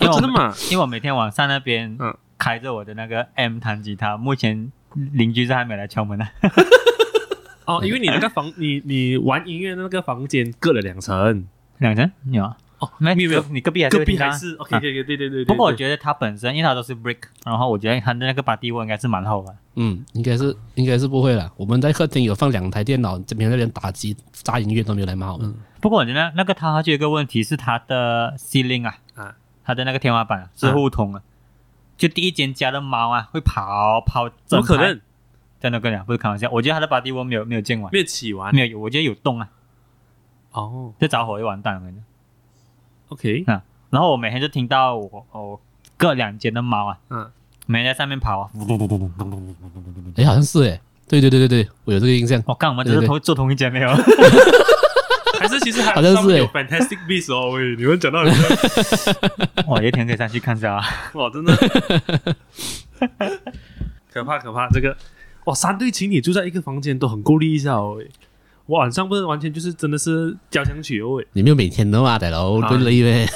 [0.00, 0.54] 因为我真的吗？
[0.70, 4.70] 因为我每天晚上那边嗯开着我的那个 M 弹吉他，目前
[5.12, 6.26] 邻居是还没来敲门呢。
[7.66, 11.46] 哦，因为你那个房，你你玩音乐的那个房间隔了两层，
[11.78, 12.56] 两层有啊？
[12.78, 15.30] 哦，没没有没有，你隔壁还是隔壁还是 OK 啊 OK OK，对对对。
[15.30, 19.54] 对不过我觉得它本身，因为它都是 brick，然后我觉得它的那个把地窝应该是蛮厚的。
[19.76, 21.50] 嗯，应该是应该是不会了。
[21.56, 25.54] 我们在客厅有放两台电脑，这边那边打机炸音乐都没有来骂我们。
[25.80, 29.34] 不过我觉得那个它就有一个问题是它的 ceiling 啊，啊
[29.64, 31.22] 它的那个天花板啊是互通的，
[31.96, 35.00] 就第一间家的猫啊会跑跑怎么可能？
[35.60, 39.48] 真的跟你讲，不是开玩笑，我觉得它的把地窝没有没有建完，没有起完没有，我觉得有洞啊，
[40.54, 40.92] 哦。
[40.98, 41.80] 这着火就完蛋了。
[41.80, 42.04] 我跟你讲
[43.08, 45.60] ，OK，啊，然后我每天就听到我我
[45.96, 47.30] 各两间的猫啊，嗯，
[47.66, 48.50] 每天在上面跑啊，
[50.16, 52.42] 哎，好像是哎，对对对对对，我有这个印象。
[52.46, 53.06] 我看我们只是对。
[53.06, 53.88] 对同做同一间没有，
[55.38, 58.34] 还是其实还好像是有欸 Fantastic Beasts 哦，喂，你们讲到很多
[59.66, 60.84] 我有一天可以上去看一下啊。
[61.14, 61.54] 哇，真的。
[64.12, 64.96] 可怕可怕，这个。
[65.44, 68.10] 哇，三对情侣住在一个房间都很够力一下哦，喂
[68.66, 72.68] 晚上不是完全就是真的是交响曲哦，喂，你没有每天的嘛，大佬，啊。
[72.68, 73.26] 对累呗。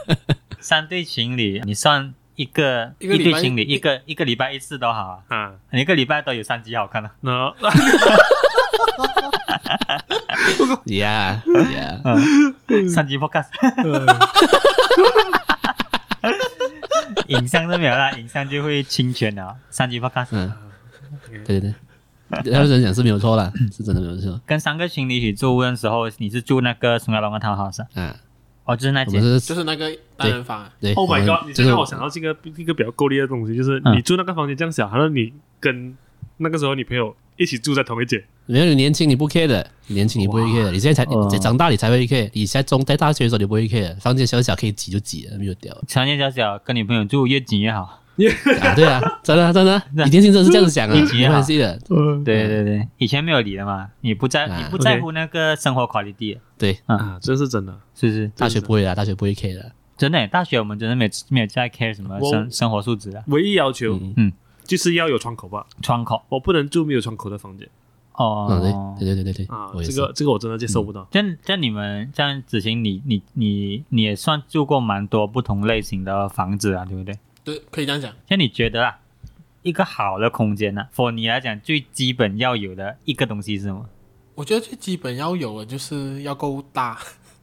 [0.60, 7.14] 三对情侣，你算一个一个礼拜对情侣，一个一个礼拜一次都好啊，啊，你一个礼拜都有三集好看的啊。
[7.20, 7.54] 那，
[10.86, 13.48] Yeah Yeah，三级 podcast，
[17.28, 19.56] 影像都没有啦，影像就会侵权了。
[19.70, 20.52] 三级 podcast 嗯，
[21.44, 21.74] 对对对，
[22.44, 28.16] 要是人讲是没有错啦，是真的没有错跟三个情侣一起住的时候，你是住那个松下龙的 townhouse 啊啊。
[28.64, 31.48] 哦，就是那间是就是那个单人房啊，对 Oh my god！
[31.48, 35.96] 你就是这让我想到这个一个比较够力的东西，就是嗯你住那个房间这样小，好像你跟
[36.36, 38.22] 那个时候女朋友一起住在同一间。
[38.46, 48.00] 没有你年轻你不 care 的，年轻你不会 care 的，你现在才哇你长大你才会 care，你现在中在大学的时候你不会 care，房间小小可以挤就挤了，没有屌房间小小，跟女朋友住越紧越好。
[48.60, 57.78] 啊， 对啊，真的真的，你年轻真的是这样子讲啊，没关系的，嗯，对对对，以前没有理的嘛，你不在，啊你不在乎那个生活 quality，对，啊，这是真的。
[57.94, 58.28] 是不是？
[58.36, 64.32] 大学不会啊，大学不会 care 的，真的，大学我们真的没没有在 care 什么生生活素质啊，唯一要求嗯嗯
[64.64, 67.68] 就是要有窗口吧，窗口我不能住没有窗口的房间
[68.14, 68.96] 哦嗯，。
[68.98, 69.70] 对对对对对啊。
[69.84, 71.06] 这个这个我真的接受不到。
[71.12, 77.18] 像像你们像子晴，你你你你也算住过蛮多不同类型的房子啊，对不对？
[77.44, 78.12] 对，可以这样讲。
[78.28, 78.98] 像你觉得啊，
[79.62, 83.86] 一个好的空间呢、for 你来讲最基本要有的一个东西是什么？
[84.34, 86.98] 我觉得最基本要有的就是要够大，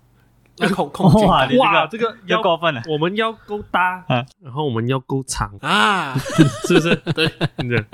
[0.57, 2.81] 要空空间感哇这个要过分了。
[2.87, 6.15] 我们要够大啊，然后我们要够长，啊，
[6.67, 6.95] 是不是？
[7.13, 7.27] 对，
[7.57, 7.85] 对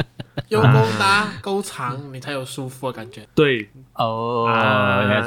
[0.49, 3.27] 又够大够长，你才有舒服的感觉。
[3.35, 4.45] 对哦，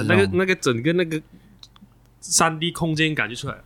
[0.06, 1.20] 那个那个整个那个
[2.20, 3.64] 三 D 空间感就出来了。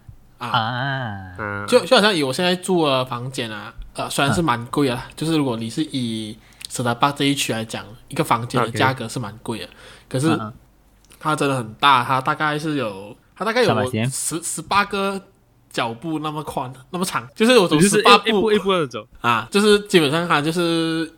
[0.49, 6.37] 啊，啊，嗯，就就好像以我现在住的房间啊，呃，虽然是蛮贵啊，就是如果你是以
[6.69, 9.69] 舍达巴这一区来讲，一个房间的价格是蛮贵的，
[10.09, 10.39] 可是
[11.21, 15.21] 它真的很大，它大概是有，它大概有十十八个
[15.71, 19.07] 脚步那么宽，那么长，就是我走十八步一一步一步的走。
[19.21, 21.13] 啊，就是基本上它就是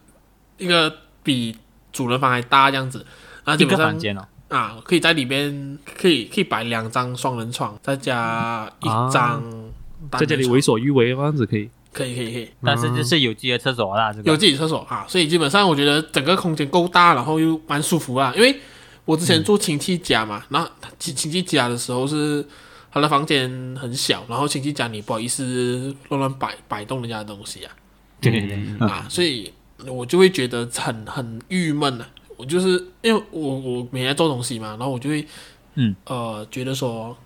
[0.59, 1.57] 一个比
[1.93, 3.07] 主人房还大这样子，
[3.45, 9.09] 啊，一个基本上房间哦，啊，可以在里边可以可以摆两张双人床，再加一啊。
[9.11, 9.42] 张
[10.12, 11.68] 在这里为所欲为，这样子可以。
[11.92, 12.49] 可以可以可以。
[12.62, 14.30] 但是就是有自己的厕所啦，这个。
[14.30, 18.32] 有自己的厕所啊，所以基本上我觉得整个空间够大，然后又蛮舒服啊。
[18.36, 18.59] 因为
[19.05, 20.68] 我之前住亲戚家嘛，然后
[20.99, 22.45] 亲亲戚家的时候是
[22.92, 23.49] 他的房间
[23.80, 27.72] 很小，然后亲戚家你不好意思乱乱摆摆动人家的东西啊，
[28.20, 28.88] 对对对，嗯。
[28.88, 29.53] 啊，所以
[29.86, 32.09] 我就会觉得很很郁闷啊。
[32.37, 35.26] 我就是因为我我每天做东西嘛，然后我就会
[35.74, 37.16] 嗯呃觉得说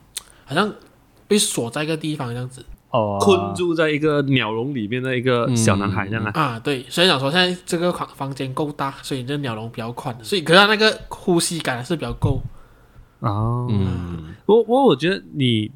[0.44, 0.72] 好像
[1.26, 6.30] 被锁在一个地方这样子哦，困住在一个鸟笼里面的一个小男孩这样啊。
[6.34, 6.58] 啊。
[6.58, 12.40] 对，所以讲说现在这个房房间够大，所以这鸟笼比较宽，所以可是它那个呼吸感还是比较够。
[13.20, 15.70] 哦，嗯，我我我觉得你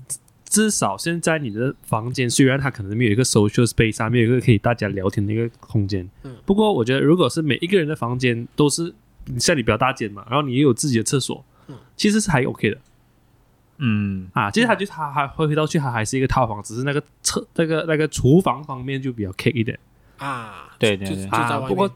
[0.49, 8.95] 至少现在你的房间，虽然它可能没有一个 social space 啊，没有一个可以大家聊天的一个空间，嗯不过我觉得如果是每一个人的房间都是
[9.39, 12.79] 像你比较大间嘛，然后你也有自己的厕所，嗯其实是还 OK 的
[13.79, 14.51] 嗯，啊。
[14.51, 19.79] 其实它就它还回回到去，它还是一个套房，只是那个厕那个那个厨房方面就比较 K 一点
[20.19, 21.61] 啊，对对对啊。
[21.61, 21.91] 不过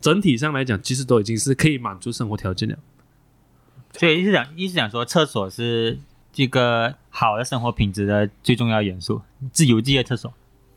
[0.00, 2.78] 整体上来讲，其实都已经是可以满足生活条件了。
[3.92, 5.98] 所以意思讲意思讲说，厕所是
[6.32, 9.22] 这个好的生活品质的最重要元素，
[9.52, 10.32] 自有自己的厕所。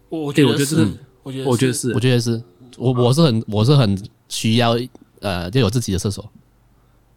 [0.09, 2.43] 我我觉得是我觉得是，我觉得我觉得是我觉得是
[2.77, 4.75] 我我是很我是很需要
[5.21, 6.29] 呃就有自己的厕所，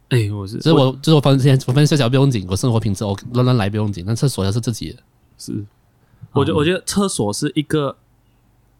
[0.09, 4.99] 哎，我是就是我就是我房间我房间小小不用紧，我生活品质我乱乱来不用紧，但厕所要是自己的，
[5.37, 5.65] 是，
[6.31, 7.95] 我觉得我觉得厕所是一个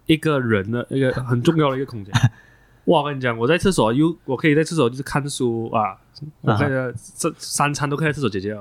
[0.06, 2.14] 一个人的一个很重要的一个空间。
[2.86, 5.96] 哇，我跟你讲，我在厕所又我可以在厕所就是看书啊，
[6.42, 8.54] 我可以在这三餐都可以在厕所解决？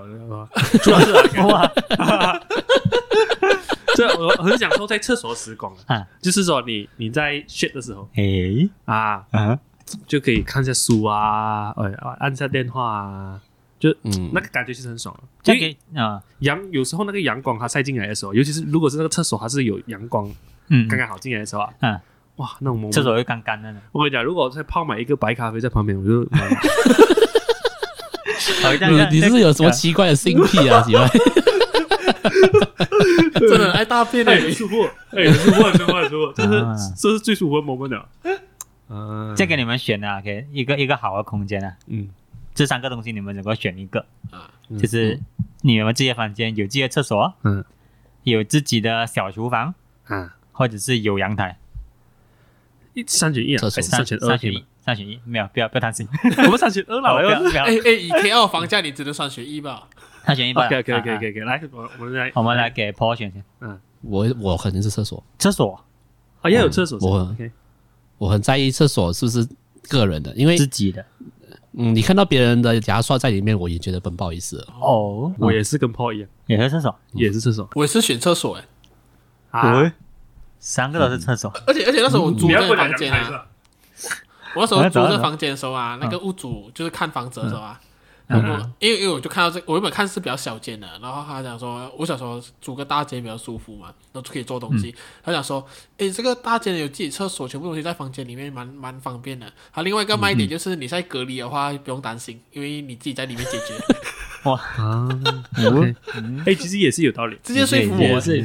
[0.80, 1.68] 主要是哇，
[3.96, 9.58] 这我我很享受在厕所的时光啊就是说你你在 shit 的时候诶，啊，啊，
[10.06, 13.40] 就可以看一下书啊，哎，按下电话啊，
[13.78, 15.22] 就嗯，那个感觉其实很爽的。
[15.42, 20.30] 这因为啊，阳有时候那个阳光它晒进来的时候，尤其是如果是那个厕所它是有阳光
[20.68, 22.00] 嗯，刚刚好进来的时候啊，嗯，
[22.36, 23.80] 哇，那种 moment 厕所会干干的呢。
[23.92, 26.24] 我跟你讲，如果再泡买一个白咖啡在旁边，我就
[28.62, 30.82] 好这样你你是有什么奇怪的性癖啊？
[30.86, 31.08] 奇怪，
[33.40, 38.08] 真的爱大便的舒服，哎，很舒服，很舒服，舒服，这啊是这是最舒服的 moment 了。
[38.92, 42.10] 嗯，再给你们选啊，OK，一个一个好的空间啊，嗯，
[42.54, 45.18] 这三个东西你们能够选一个，啊，就是
[45.62, 47.64] 你们自己的房间有自己的厕所，嗯。
[48.24, 49.74] 有自己的小厨房，
[50.08, 51.58] 嗯，或者是有阳台，
[52.94, 56.06] 一三选一啊，三选二三选一？，三选一，没有，不要不要担心，
[56.46, 57.64] 我们三选二了，好不要我不要。
[57.64, 59.88] 哎，哎，以 K 二房价你只能算选一吧？
[60.24, 60.68] 三选一吧。
[60.68, 61.00] 可以，可以，啊。
[61.00, 65.84] 可以，可以，来，我我们来，我们来给 Paul 选嗯，我我肯定是厕所，厕所。
[66.42, 67.50] 啊，要有厕所我，OK，
[68.22, 69.48] 我很在意厕所是不是
[69.88, 71.04] 个人的，因为自己的，
[71.72, 74.66] 嗯，你看到别人的牙刷在里面，我也觉得很不好意思了。
[74.80, 77.68] 哦，我也是跟 Paul 一样，也是厕所，也是厕所。
[77.74, 78.64] 我也是选厕所哎，
[79.50, 79.80] 啊。
[79.80, 79.90] 喂。
[80.60, 83.44] 三个都是厕所，而且而且那时候我租这个房间啊？
[84.54, 87.88] 我那时候租这房间的时候啊，那个屋主就是看房子的时候啊，嗯
[88.40, 94.94] 然后因为因为我就看到这，我原本看是比较小间的，然后他讲说，我想说租个大间比较舒服嘛，然后就可以做东西。
[95.22, 95.64] 他讲说，
[95.98, 99.46] 诶，这个大间有自己厕所，全部东西在房间里面蛮蛮方便的。
[99.72, 103.74] 他另外一个卖点就是你在隔离的话不用担心，因为你自己在里面解决，
[104.50, 105.08] 啊
[105.66, 105.94] ，OK，
[106.46, 107.38] 哎，其实也是有道理。
[107.42, 108.00] 直接说服我。
[108.02, 108.40] 也是。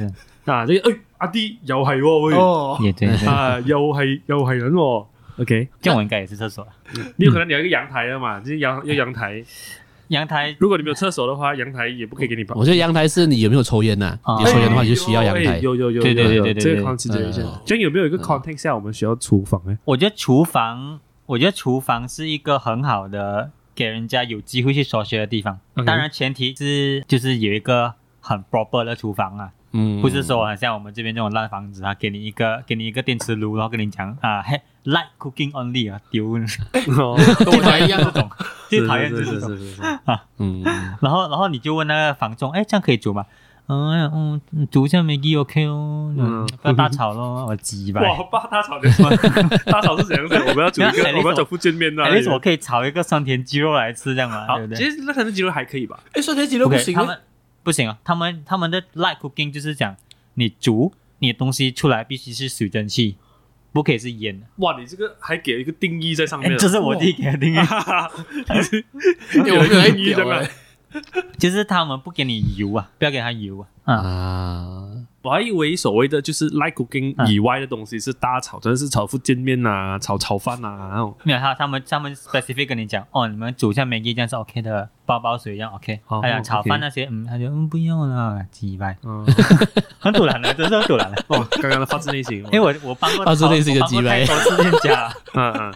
[0.45, 0.63] 啊。
[0.63, 3.27] 呢個誒阿弟又係喎，喂。
[3.27, 5.05] 啊，又係又係人喎。
[5.39, 6.67] OK，這樣我應該也是厕所。
[7.17, 9.43] 你有可能你有一个阳台的嘛，就是陽要阳台。
[10.09, 12.55] 阳台如果你沒有厕所的话，阳台也不可以给你跑。
[12.55, 15.59] 我觉得阳台是你有没有抽烟呐、啊有抽烟的话，你就需要阳台哎。
[15.59, 17.61] 有有有，對對有有對對對這個 consideration 嗯。
[17.65, 19.77] 這樣有没有一个 context 下我们需要厨房呢？
[19.85, 25.59] 我觉得厨房，我觉得厨房是一个很好的给人家有机会去所學的地方。
[25.85, 36.25] 當然前提是就是有一个很 proper 的厨房啊，嗯，不是说很像我们这边这种烂房子啊，给你一个给你一个电磁炉，然后跟你讲啊，嘿，light cooking only 啊，丢，
[36.97, 38.29] 哦，跟我家一樣這種，
[38.69, 39.49] 最討厭是是這種。
[39.49, 39.81] 是是是。
[40.39, 40.63] 嗯，
[41.01, 43.25] 然后然后你就问那个房东，哎，这样可以煮吗？
[43.69, 48.01] 嗯嗯，煮一下 Maggi OK 哦，不要大炒咯，我雞巴。
[48.01, 48.89] 哇，爸大炒的，
[49.69, 50.39] 大炒是怎样的？
[50.47, 52.01] 我们要煮一个， 我们要煮福建面的。
[52.01, 54.45] 哎，為什麼可以炒一个酸甜鸡肉来吃，这样吗？
[54.55, 54.77] 对不，对？
[54.77, 55.99] 其实那酸甜鸡肉还可以吧。
[56.13, 57.07] 哎，酸甜鸡肉不行咩？
[57.67, 59.97] 不行啊，他们他们的 light cooking 就是讲
[60.35, 63.17] 你煮你的东西出来必须是水蒸气，
[63.73, 64.47] 不可以是烟的。
[64.59, 66.57] 哇，你这个还给了一个定义在上面哎，了。
[66.57, 67.57] 这是我弟给的定义，
[69.35, 70.41] 因为我没有在定义的嘛。
[71.37, 73.67] 就是他们不给你油啊，不要给他油啊。
[73.83, 74.96] 啊，啊，
[75.27, 81.13] 我还以为所谓的就是 light cooking 嗯以外的东西是大炒，真的是炒福建面啊，炒炒飯啊，那種。
[81.23, 85.99] 没有他他们他们 specific 跟你讲哦，你们煮一下 Maggi 这样是 OK 的，包包水一样 OK。
[86.07, 89.25] 哦他讲炒饭那些，嗯，他就嗯不用了，几百， 嗯，
[89.99, 91.21] 很突然的，真是很突然的。
[91.27, 92.37] 哦，刚刚的发自内心。
[92.53, 95.73] 因为我我幫過發自内心的我幫過雞掰太多次店家， 嗯嗯，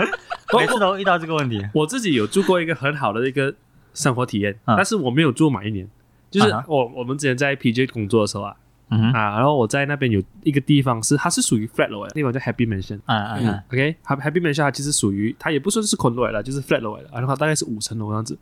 [0.58, 1.62] 每次都遇到这个问题。
[1.74, 3.54] 我自己有住过一个很好的一个
[3.92, 5.86] 生活体验，嗯但是我没有住满一年。
[6.28, 8.54] 就是我我们之前在 PJ 工作的时候啊，
[8.88, 13.00] 嗯，啊，然后我在那边有一个地方是它是属于 flat 楼的，地方叫 Happy Mansion。
[13.04, 18.38] 啊嗯嗯，OK，Happy Happy Mansion 它其实属于它也不算是 condo 來的，就是 flat 樓來的，然后它大概是五層樓這樣子。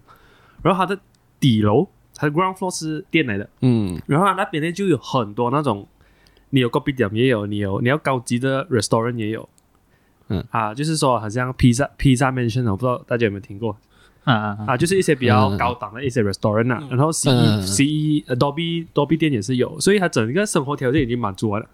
[0.63, 1.01] 然后它的
[1.41, 4.01] 底楼，它的 ground floor 是店来的，嗯。
[4.07, 5.87] 然后它那边呢就有很多那种，
[6.51, 9.49] 你有 coffee 店也有，你有你要高级的 restaurant 也有，
[10.29, 10.45] 嗯。
[10.51, 13.75] 啊，就是说好像 pizza pizza mansion，我不知道大家有没有聽過
[14.25, 16.89] 嗯嗯嗯，啊，就是一些比較嗯高档的一些 restaurant 啊，嗯。
[16.91, 17.59] 然后 C 嗯。
[17.63, 21.69] E C E 呃 Dobby Dobby 店也是有，所以它整个生活条件已经满足完了。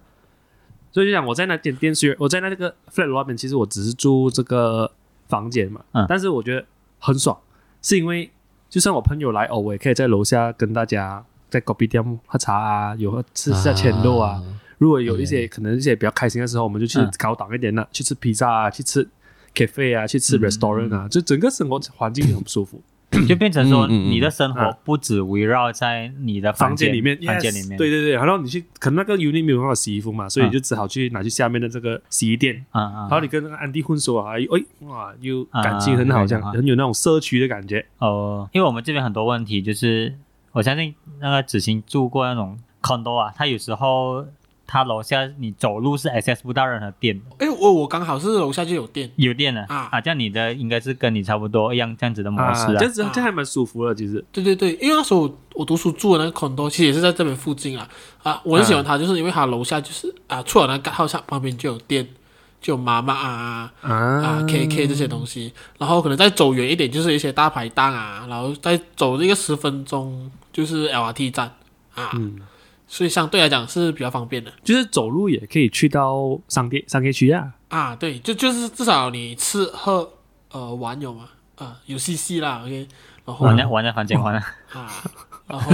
[0.92, 4.90] 所以就讲我在那间店雖然我在那个 flat 樓那邊，其实我只是住这个
[5.28, 6.05] 房间嘛，嗯。
[6.09, 6.64] 但是我觉得
[6.98, 7.38] 很爽，
[7.80, 8.30] 是因为
[8.68, 14.42] 就算我朋友来哦，我也可以在楼下跟大家在 coffee 店喝茶啊，有喝吃下千肉啊。
[14.78, 17.11] 如果有一些可能一些比较开心的时候，我们就去嗯。
[17.18, 19.07] 高档一点的，去吃披萨啊，去吃
[19.55, 22.82] cafe 啊，去吃嗯 restaurant 啊，就整个生活环境很舒服。
[23.26, 24.11] 就变成說嗯嗯嗯。
[24.12, 24.70] 你的生活啊。
[24.84, 37.84] 不止围绕在你的房间里面，房間 yes，裡面，对对对，然后你去可能那个 unit 没有办法洗衣服嘛，所以嗯就只好去拿去下面的这个洗衣店，啊啊，然后你跟那个安迪混熟啊，哎哇，又啊感情很好，这样啊很有那种社区的感觉。
[37.98, 40.14] 哦，因为我们这边很多问题，就是
[40.53, 44.24] 我相信那个子欣住过那种 condo 啊，他有时候
[44.70, 49.88] 他楼下你走路是 access 不到任何店的，哎，我我刚好是楼下就有店，有店的啊。
[49.90, 52.78] 啊，这样你的应该是跟你差不多一样这样子的模式啊，啊。
[52.78, 54.24] 這樣子这样还蛮舒服的，其实。
[54.30, 57.88] 对对对，因为那时候我读书住的那个 condo 其实也是在这边附近啊，
[58.22, 62.06] 啊，我很喜欢它，就是因为它楼下就是啊，出了那個號上旁边就有店，
[62.60, 63.92] 就有妈妈啊啊。
[63.92, 71.50] 啊 KK 这些东西，然后可能再走远一点就是一些大排档啊，然后再走这个十分钟就是 LRT 站
[71.94, 72.36] 啊，嗯，
[72.93, 77.55] 所以相对来讲是比较方便的就是走路也可以去到商店商业区啊。
[77.68, 80.11] 啊，对，就就是至少你吃喝
[80.51, 82.88] 呃玩有嘛，啊有 CC 啦，OK，
[83.24, 84.43] 然后玩在玩在房间玩啊，
[84.74, 84.91] 啊，
[85.47, 85.70] 然后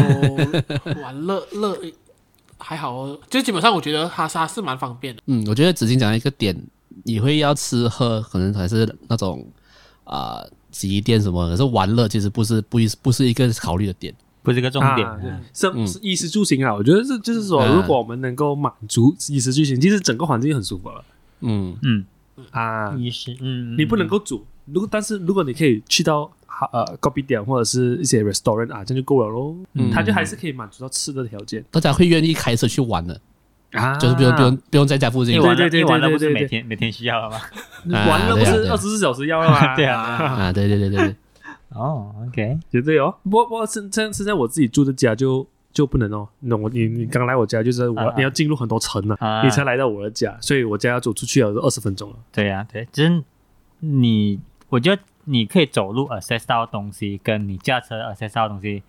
[1.01, 1.75] 玩乐乐
[2.59, 5.23] 还好哦，就基本上我觉得它它是蛮方便的。
[5.25, 6.55] 嗯，我觉得子欣讲一个点，
[7.05, 9.51] 你会要吃喝，可能才是那种
[10.05, 14.15] 啊、洗衣店什么，可是玩乐其实不是不一不是一个考虑的點。
[14.47, 15.07] 不是个重點。
[15.07, 21.05] 啊嗯生嗯衣食住行啊，我觉得是就是說，嗯如果我们能够满足衣食住行，其实整个环境很舒服了
[21.41, 22.05] 嗯嗯，
[22.53, 22.95] 啊。
[22.97, 26.31] 衣食嗯，你不能够煮，如果但是如果你可以去到
[26.73, 29.55] 呃 coffee 店或者是一些 restaurant 啊，这样就够了咯。
[29.75, 31.63] 嗯它就还是可以满足到吃的条件。
[31.71, 33.21] 大家会愿意开车去玩的。
[33.73, 37.37] 啊，就是不用不用不用在家附近对对对玩了不是每天每天需要了吗？
[38.09, 39.75] 玩了不是二十四小时要了吗？
[39.77, 41.17] 对啊啊，对对对对对，
[41.77, 43.15] 哦，OK，绝对哦。
[43.25, 46.29] 不过不过现现现在我自己住的家就就不能哦。
[46.41, 52.17] 那我你你刚来我家就是我、你要进入很多层了，啊你才来到我的家，所以我家要走出去要二十分钟了。
[52.33, 53.23] 对呀、对，就是
[53.81, 58.83] 你，我觉得你可以走路 access 到的东西，跟你驾车 access 到的东西，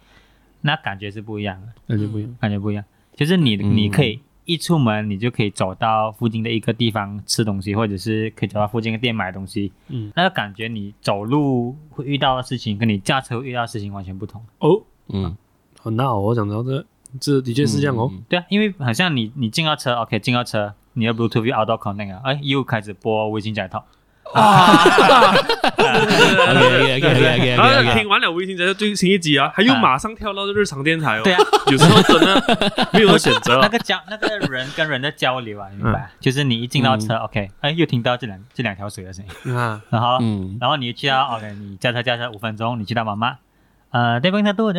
[0.61, 2.35] 那感觉是不一样的，感觉不一样。
[2.39, 2.83] 感觉不一样。
[3.15, 9.71] 就是你嗯你可以一出门，你就可以走到附近的一个地方吃东西，或者是可以走到附近的店买东西。
[9.89, 14.41] 嗯，那个感觉你走路会遇到的事情，跟你驾车会遇到的事情完全不同。
[14.59, 15.35] 哦，嗯，
[15.81, 16.85] 好那我想到这，
[17.19, 18.09] 这的确是这样哦。
[18.11, 18.23] 嗯。
[18.29, 23.85] 对啊，因为好像你你进到车，OK，进到车，你的 Bluetooth outdoor connect 啊，哎，又开始播微信解套。
[26.47, 27.07] OK OK
[27.37, 31.21] OK 然后 OK OK 听完了微信才最新一集啊，还又马上跳到日常电台哦。
[31.23, 31.39] 对啊，
[31.71, 33.61] 有时候真的没有得选择啊。
[33.63, 36.09] 那个交那个人跟人的交流啊，你明白？
[36.19, 43.37] 就是你一进到车、o k 哎，又听到这两这两条水的声音，啊，然后、嗯然后你去到 OK，你驾车驾车五分钟，你去到妈妈，
[43.91, 44.71] 呃，对方他都好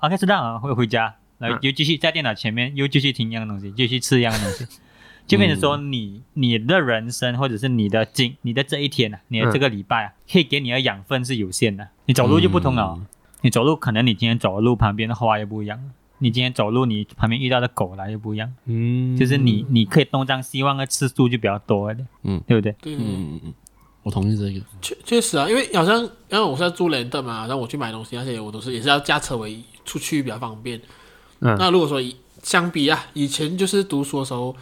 [0.00, 4.66] ，OK，知道啊，会回家，然后嗯又继续在电脑前面又继续听一样的东西，继续吃一样的东西。
[5.28, 11.86] 就变成说你你的人生或者是你的今你的这一天啊，你的这个礼拜啊，可以给你的养分是有限的。
[12.06, 12.82] 你走路就不同了。
[12.82, 13.00] 哦，
[13.42, 15.78] 你走路可能你今天走的路旁边的花又不一样，
[16.18, 22.74] 你今天走路你旁边遇到的狗来又不一样，嗯，就是你你可以东张西望的次数就比较多一点，嗯，对不对？
[22.80, 22.96] 对。
[22.96, 23.54] 对对，嗯嗯嗯，
[24.02, 24.64] 我同意这个。
[24.80, 30.80] 确确实啊，因为好像因为我是在住联的嘛，然后我去买东西那些我都是也是要驾车为出去比较方便。
[31.40, 31.54] 嗯。
[31.58, 34.56] 那如果说以相比啊，以前就是读书的时候，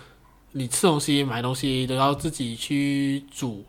[0.56, 3.64] 你吃东西、买东西都要自己去煮，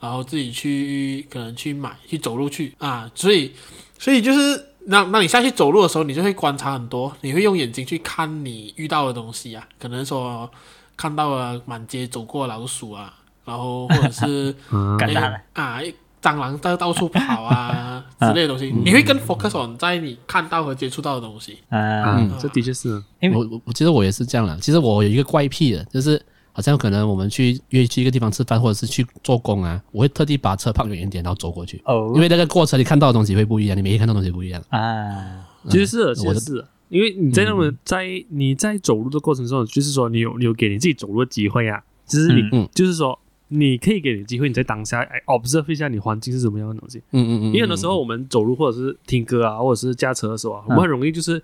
[0.00, 2.74] 然后自己去可能去买、去走路去。
[2.78, 3.52] 啊，所以
[3.98, 10.50] 所以就是那那你下去走路的时候，你就会观察很多，你会用眼睛去看你遇到的东西啊，可能说
[10.96, 13.14] 看到了满街走过的老鼠啊，
[13.44, 14.54] 然后或者是。
[15.52, 15.80] 啊，
[16.22, 21.58] 蟑螂在到处跑啊 之类的东西，你会更 focus on 在你看到和接触到的东西。
[21.70, 23.02] 嗯，啊，这的确是。
[23.20, 24.58] 因为我我我其实我也是这样了。
[24.60, 26.20] 其实我有一个怪癖的，就是
[26.52, 32.12] 好像可能我们去约去一个地方吃饭，或者是去做工啊，我会特地把车放远一点，然后走过去，哦。
[32.14, 34.62] 因为那个过程你看到的东西会不一样，你每天看到的东西不一样。
[34.68, 43.18] 啊，其实是的，其实是，因为你在那么在你在走路的过程中，就是说你有你有给你自己走路的机会啊，就是你就是说
[43.52, 46.98] 你可以给你机会，你在当下哎 observe 一下你环境是什么样的东西。
[47.10, 51.42] 嗯嗯嗯，因为很多时候我们走路或者是听歌啊，或者是驾车的时候啊，我们很容易就是，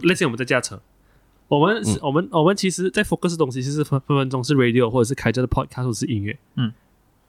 [0.00, 0.80] 类似我们在驾车，
[1.48, 6.72] 我们是我们我们其实，在 focus 的东西，其实分分分钟是 radio 或者是开着的 podcast 或者是音乐，嗯。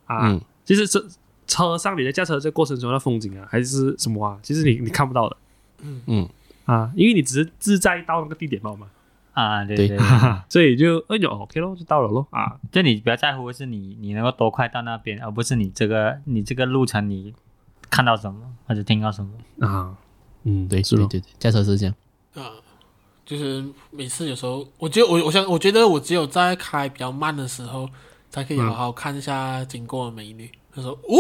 [0.06, 0.42] 啊，嗯。
[0.64, 1.06] 其实车
[1.46, 5.38] 车上你在驾车这过程中的风景啊，还是什么啊，其实你你看不到的。
[5.84, 6.02] 嗯。
[6.08, 6.30] 嗯
[6.66, 8.88] 啊，因为你只是自在到那个地点嘛嘛，
[9.36, 9.98] 啊，对对对，
[10.50, 17.34] 所以就哎呦 OK 咯，就到了咯啊，就你比较在乎的是你你能够多快到那边，而不是你这个你这个路程你
[17.90, 19.68] 看到什么或者听到什么。
[19.68, 19.96] 啊，
[20.44, 21.94] 嗯，对是的，对对对，驾车是这样。
[22.36, 22.52] 啊，
[23.26, 27.90] 就是每次有时候，我觉得我我想我觉得我只有在开比较慢的时候，
[28.30, 30.50] 才可以好好看一下经过的美女。
[30.74, 31.16] 他说：“哦，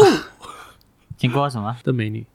[1.17, 1.75] 经过什么？
[1.83, 2.25] 的美女，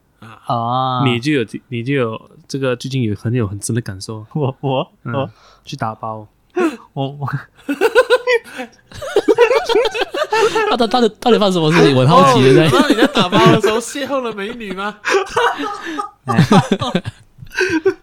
[0.47, 5.13] 哦，你就有你就有这个最近有很有很深的感受，我我嗯。
[5.13, 5.29] 我。
[5.63, 6.27] 去打包。
[6.93, 7.27] 我 我。
[10.69, 11.83] 他他到底到底发生什么事？
[11.85, 11.95] 情？
[11.95, 12.67] 我很好奇的。
[12.69, 12.79] 在。
[12.79, 14.97] 那你在打包的时候邂逅了美女吗？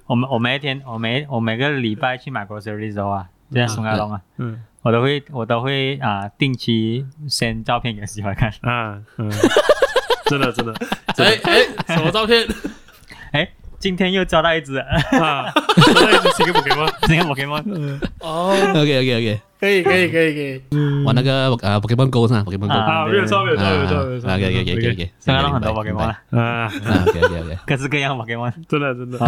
[0.06, 4.62] 我们我每一天我每我每个礼拜去买 grocery 的时候啊，就在松爱龙啊，嗯。
[4.82, 8.50] 我都会我都会啊、定期 send 照片给喜欢看。
[8.62, 9.28] 嗯嗯，
[10.28, 10.72] 真的真的
[11.18, 11.66] 哎哎，
[11.96, 12.46] 什么照片？
[13.32, 13.48] 哎，
[13.78, 15.52] 今天又抓到一只，啊，
[15.84, 20.62] 真的一直新个 Pokemon 这个 Pokemon 哦，OK OK OK，可以可以可以可以。
[21.04, 24.30] 玩那个呃 Pokemon Go 上 Pokemon Go 没有错没有错没有错没有错。
[24.32, 26.70] OK OK OK OK，松爱龙很多 Pokemon 啊，啊
[27.06, 28.52] ，OK OK OK，各式各样的 Pokemon。
[28.68, 29.18] 真的真的。
[29.18, 29.26] 好。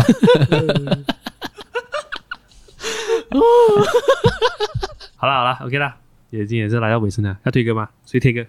[5.26, 5.94] 了 好了，OK 了，
[6.30, 7.88] 也今天也是来到尾声了，要推歌吗？
[8.06, 8.44] 谁推歌？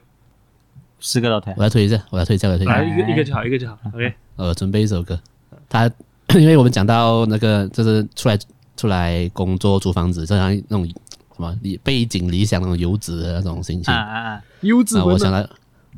[1.01, 2.75] 四个老太我来推一下，我来推一下，我要推一下。
[2.77, 2.83] 来。
[2.83, 3.77] 一个一个就好，一个就好。
[3.93, 5.19] OK，呃，准备一首歌。
[5.67, 5.89] 他
[6.39, 8.37] 因为我们讲到那个，就是出来
[8.77, 13.93] 出来工作租房子，就像那种什么理背井离乡那种游子的那种心情。
[13.93, 14.33] 啊啊啊！
[14.33, 15.45] 啊，我想到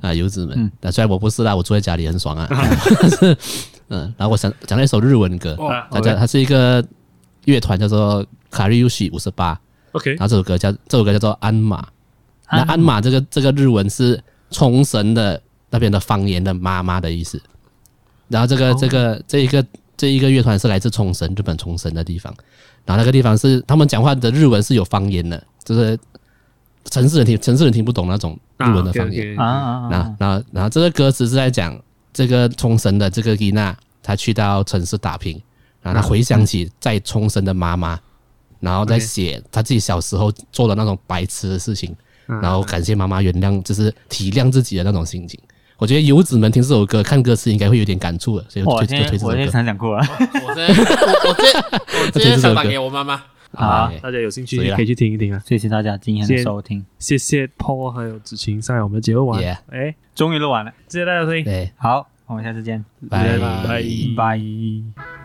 [0.01, 0.55] 啊游子们。
[0.57, 3.37] 嗯，但虽然我不是啦，我住在家里很爽啊，但 是
[3.89, 6.83] 嗯，然后我想讲了一首日文歌，哦啊大家它是一个
[7.45, 9.59] 乐团叫做卡瑞 u s h i 五十八
[9.91, 11.85] ，OK，然后这首歌叫这首歌叫做鞍马。
[12.51, 14.19] 那鞍马这个这个日文是
[14.53, 17.41] 冲绳的那边的方言的妈妈的意思。
[18.29, 19.65] 然后这个、这个这一个
[19.97, 22.33] 这一个乐团是来自冲绳，日本冲绳的地方。
[22.85, 25.97] 然后那个地方是他们讲话的日文是有方言的，就是
[26.85, 29.37] 城市人听城市人听不懂那种日文的方言。
[29.37, 30.15] 啊啊然后啊！
[30.19, 31.79] 然后然后这个歌词是在讲
[32.11, 35.41] 这个冲绳的这个伊娜，她去到城市打拼，
[35.81, 37.99] 然后她回想起在冲绳的妈妈，
[38.59, 41.97] 然后再写她自己小时候做的那种白痴的事情，嗯
[42.27, 45.39] 然后感谢妈妈原谅，就是体谅自己的那种心情。
[45.77, 49.45] 我觉得游子们听这首歌、看歌词应该会有点感触的，所以我我就推就推这首歌。
[49.47, 50.05] 想讲过了。
[50.19, 51.63] 我现在我我今天
[52.05, 53.17] 我今天想打给我妈妈，
[53.51, 55.41] 好哎大家有兴趣可以去听一听啊。
[55.45, 59.43] 谢谢大家今天的收听，谢谢 Paul 还有子晴上来我们的节目玩。
[59.71, 60.71] 哎，终于录完了。
[60.87, 63.83] 谢谢大家收听，好，我们下次见，拜拜
[64.15, 65.22] 拜。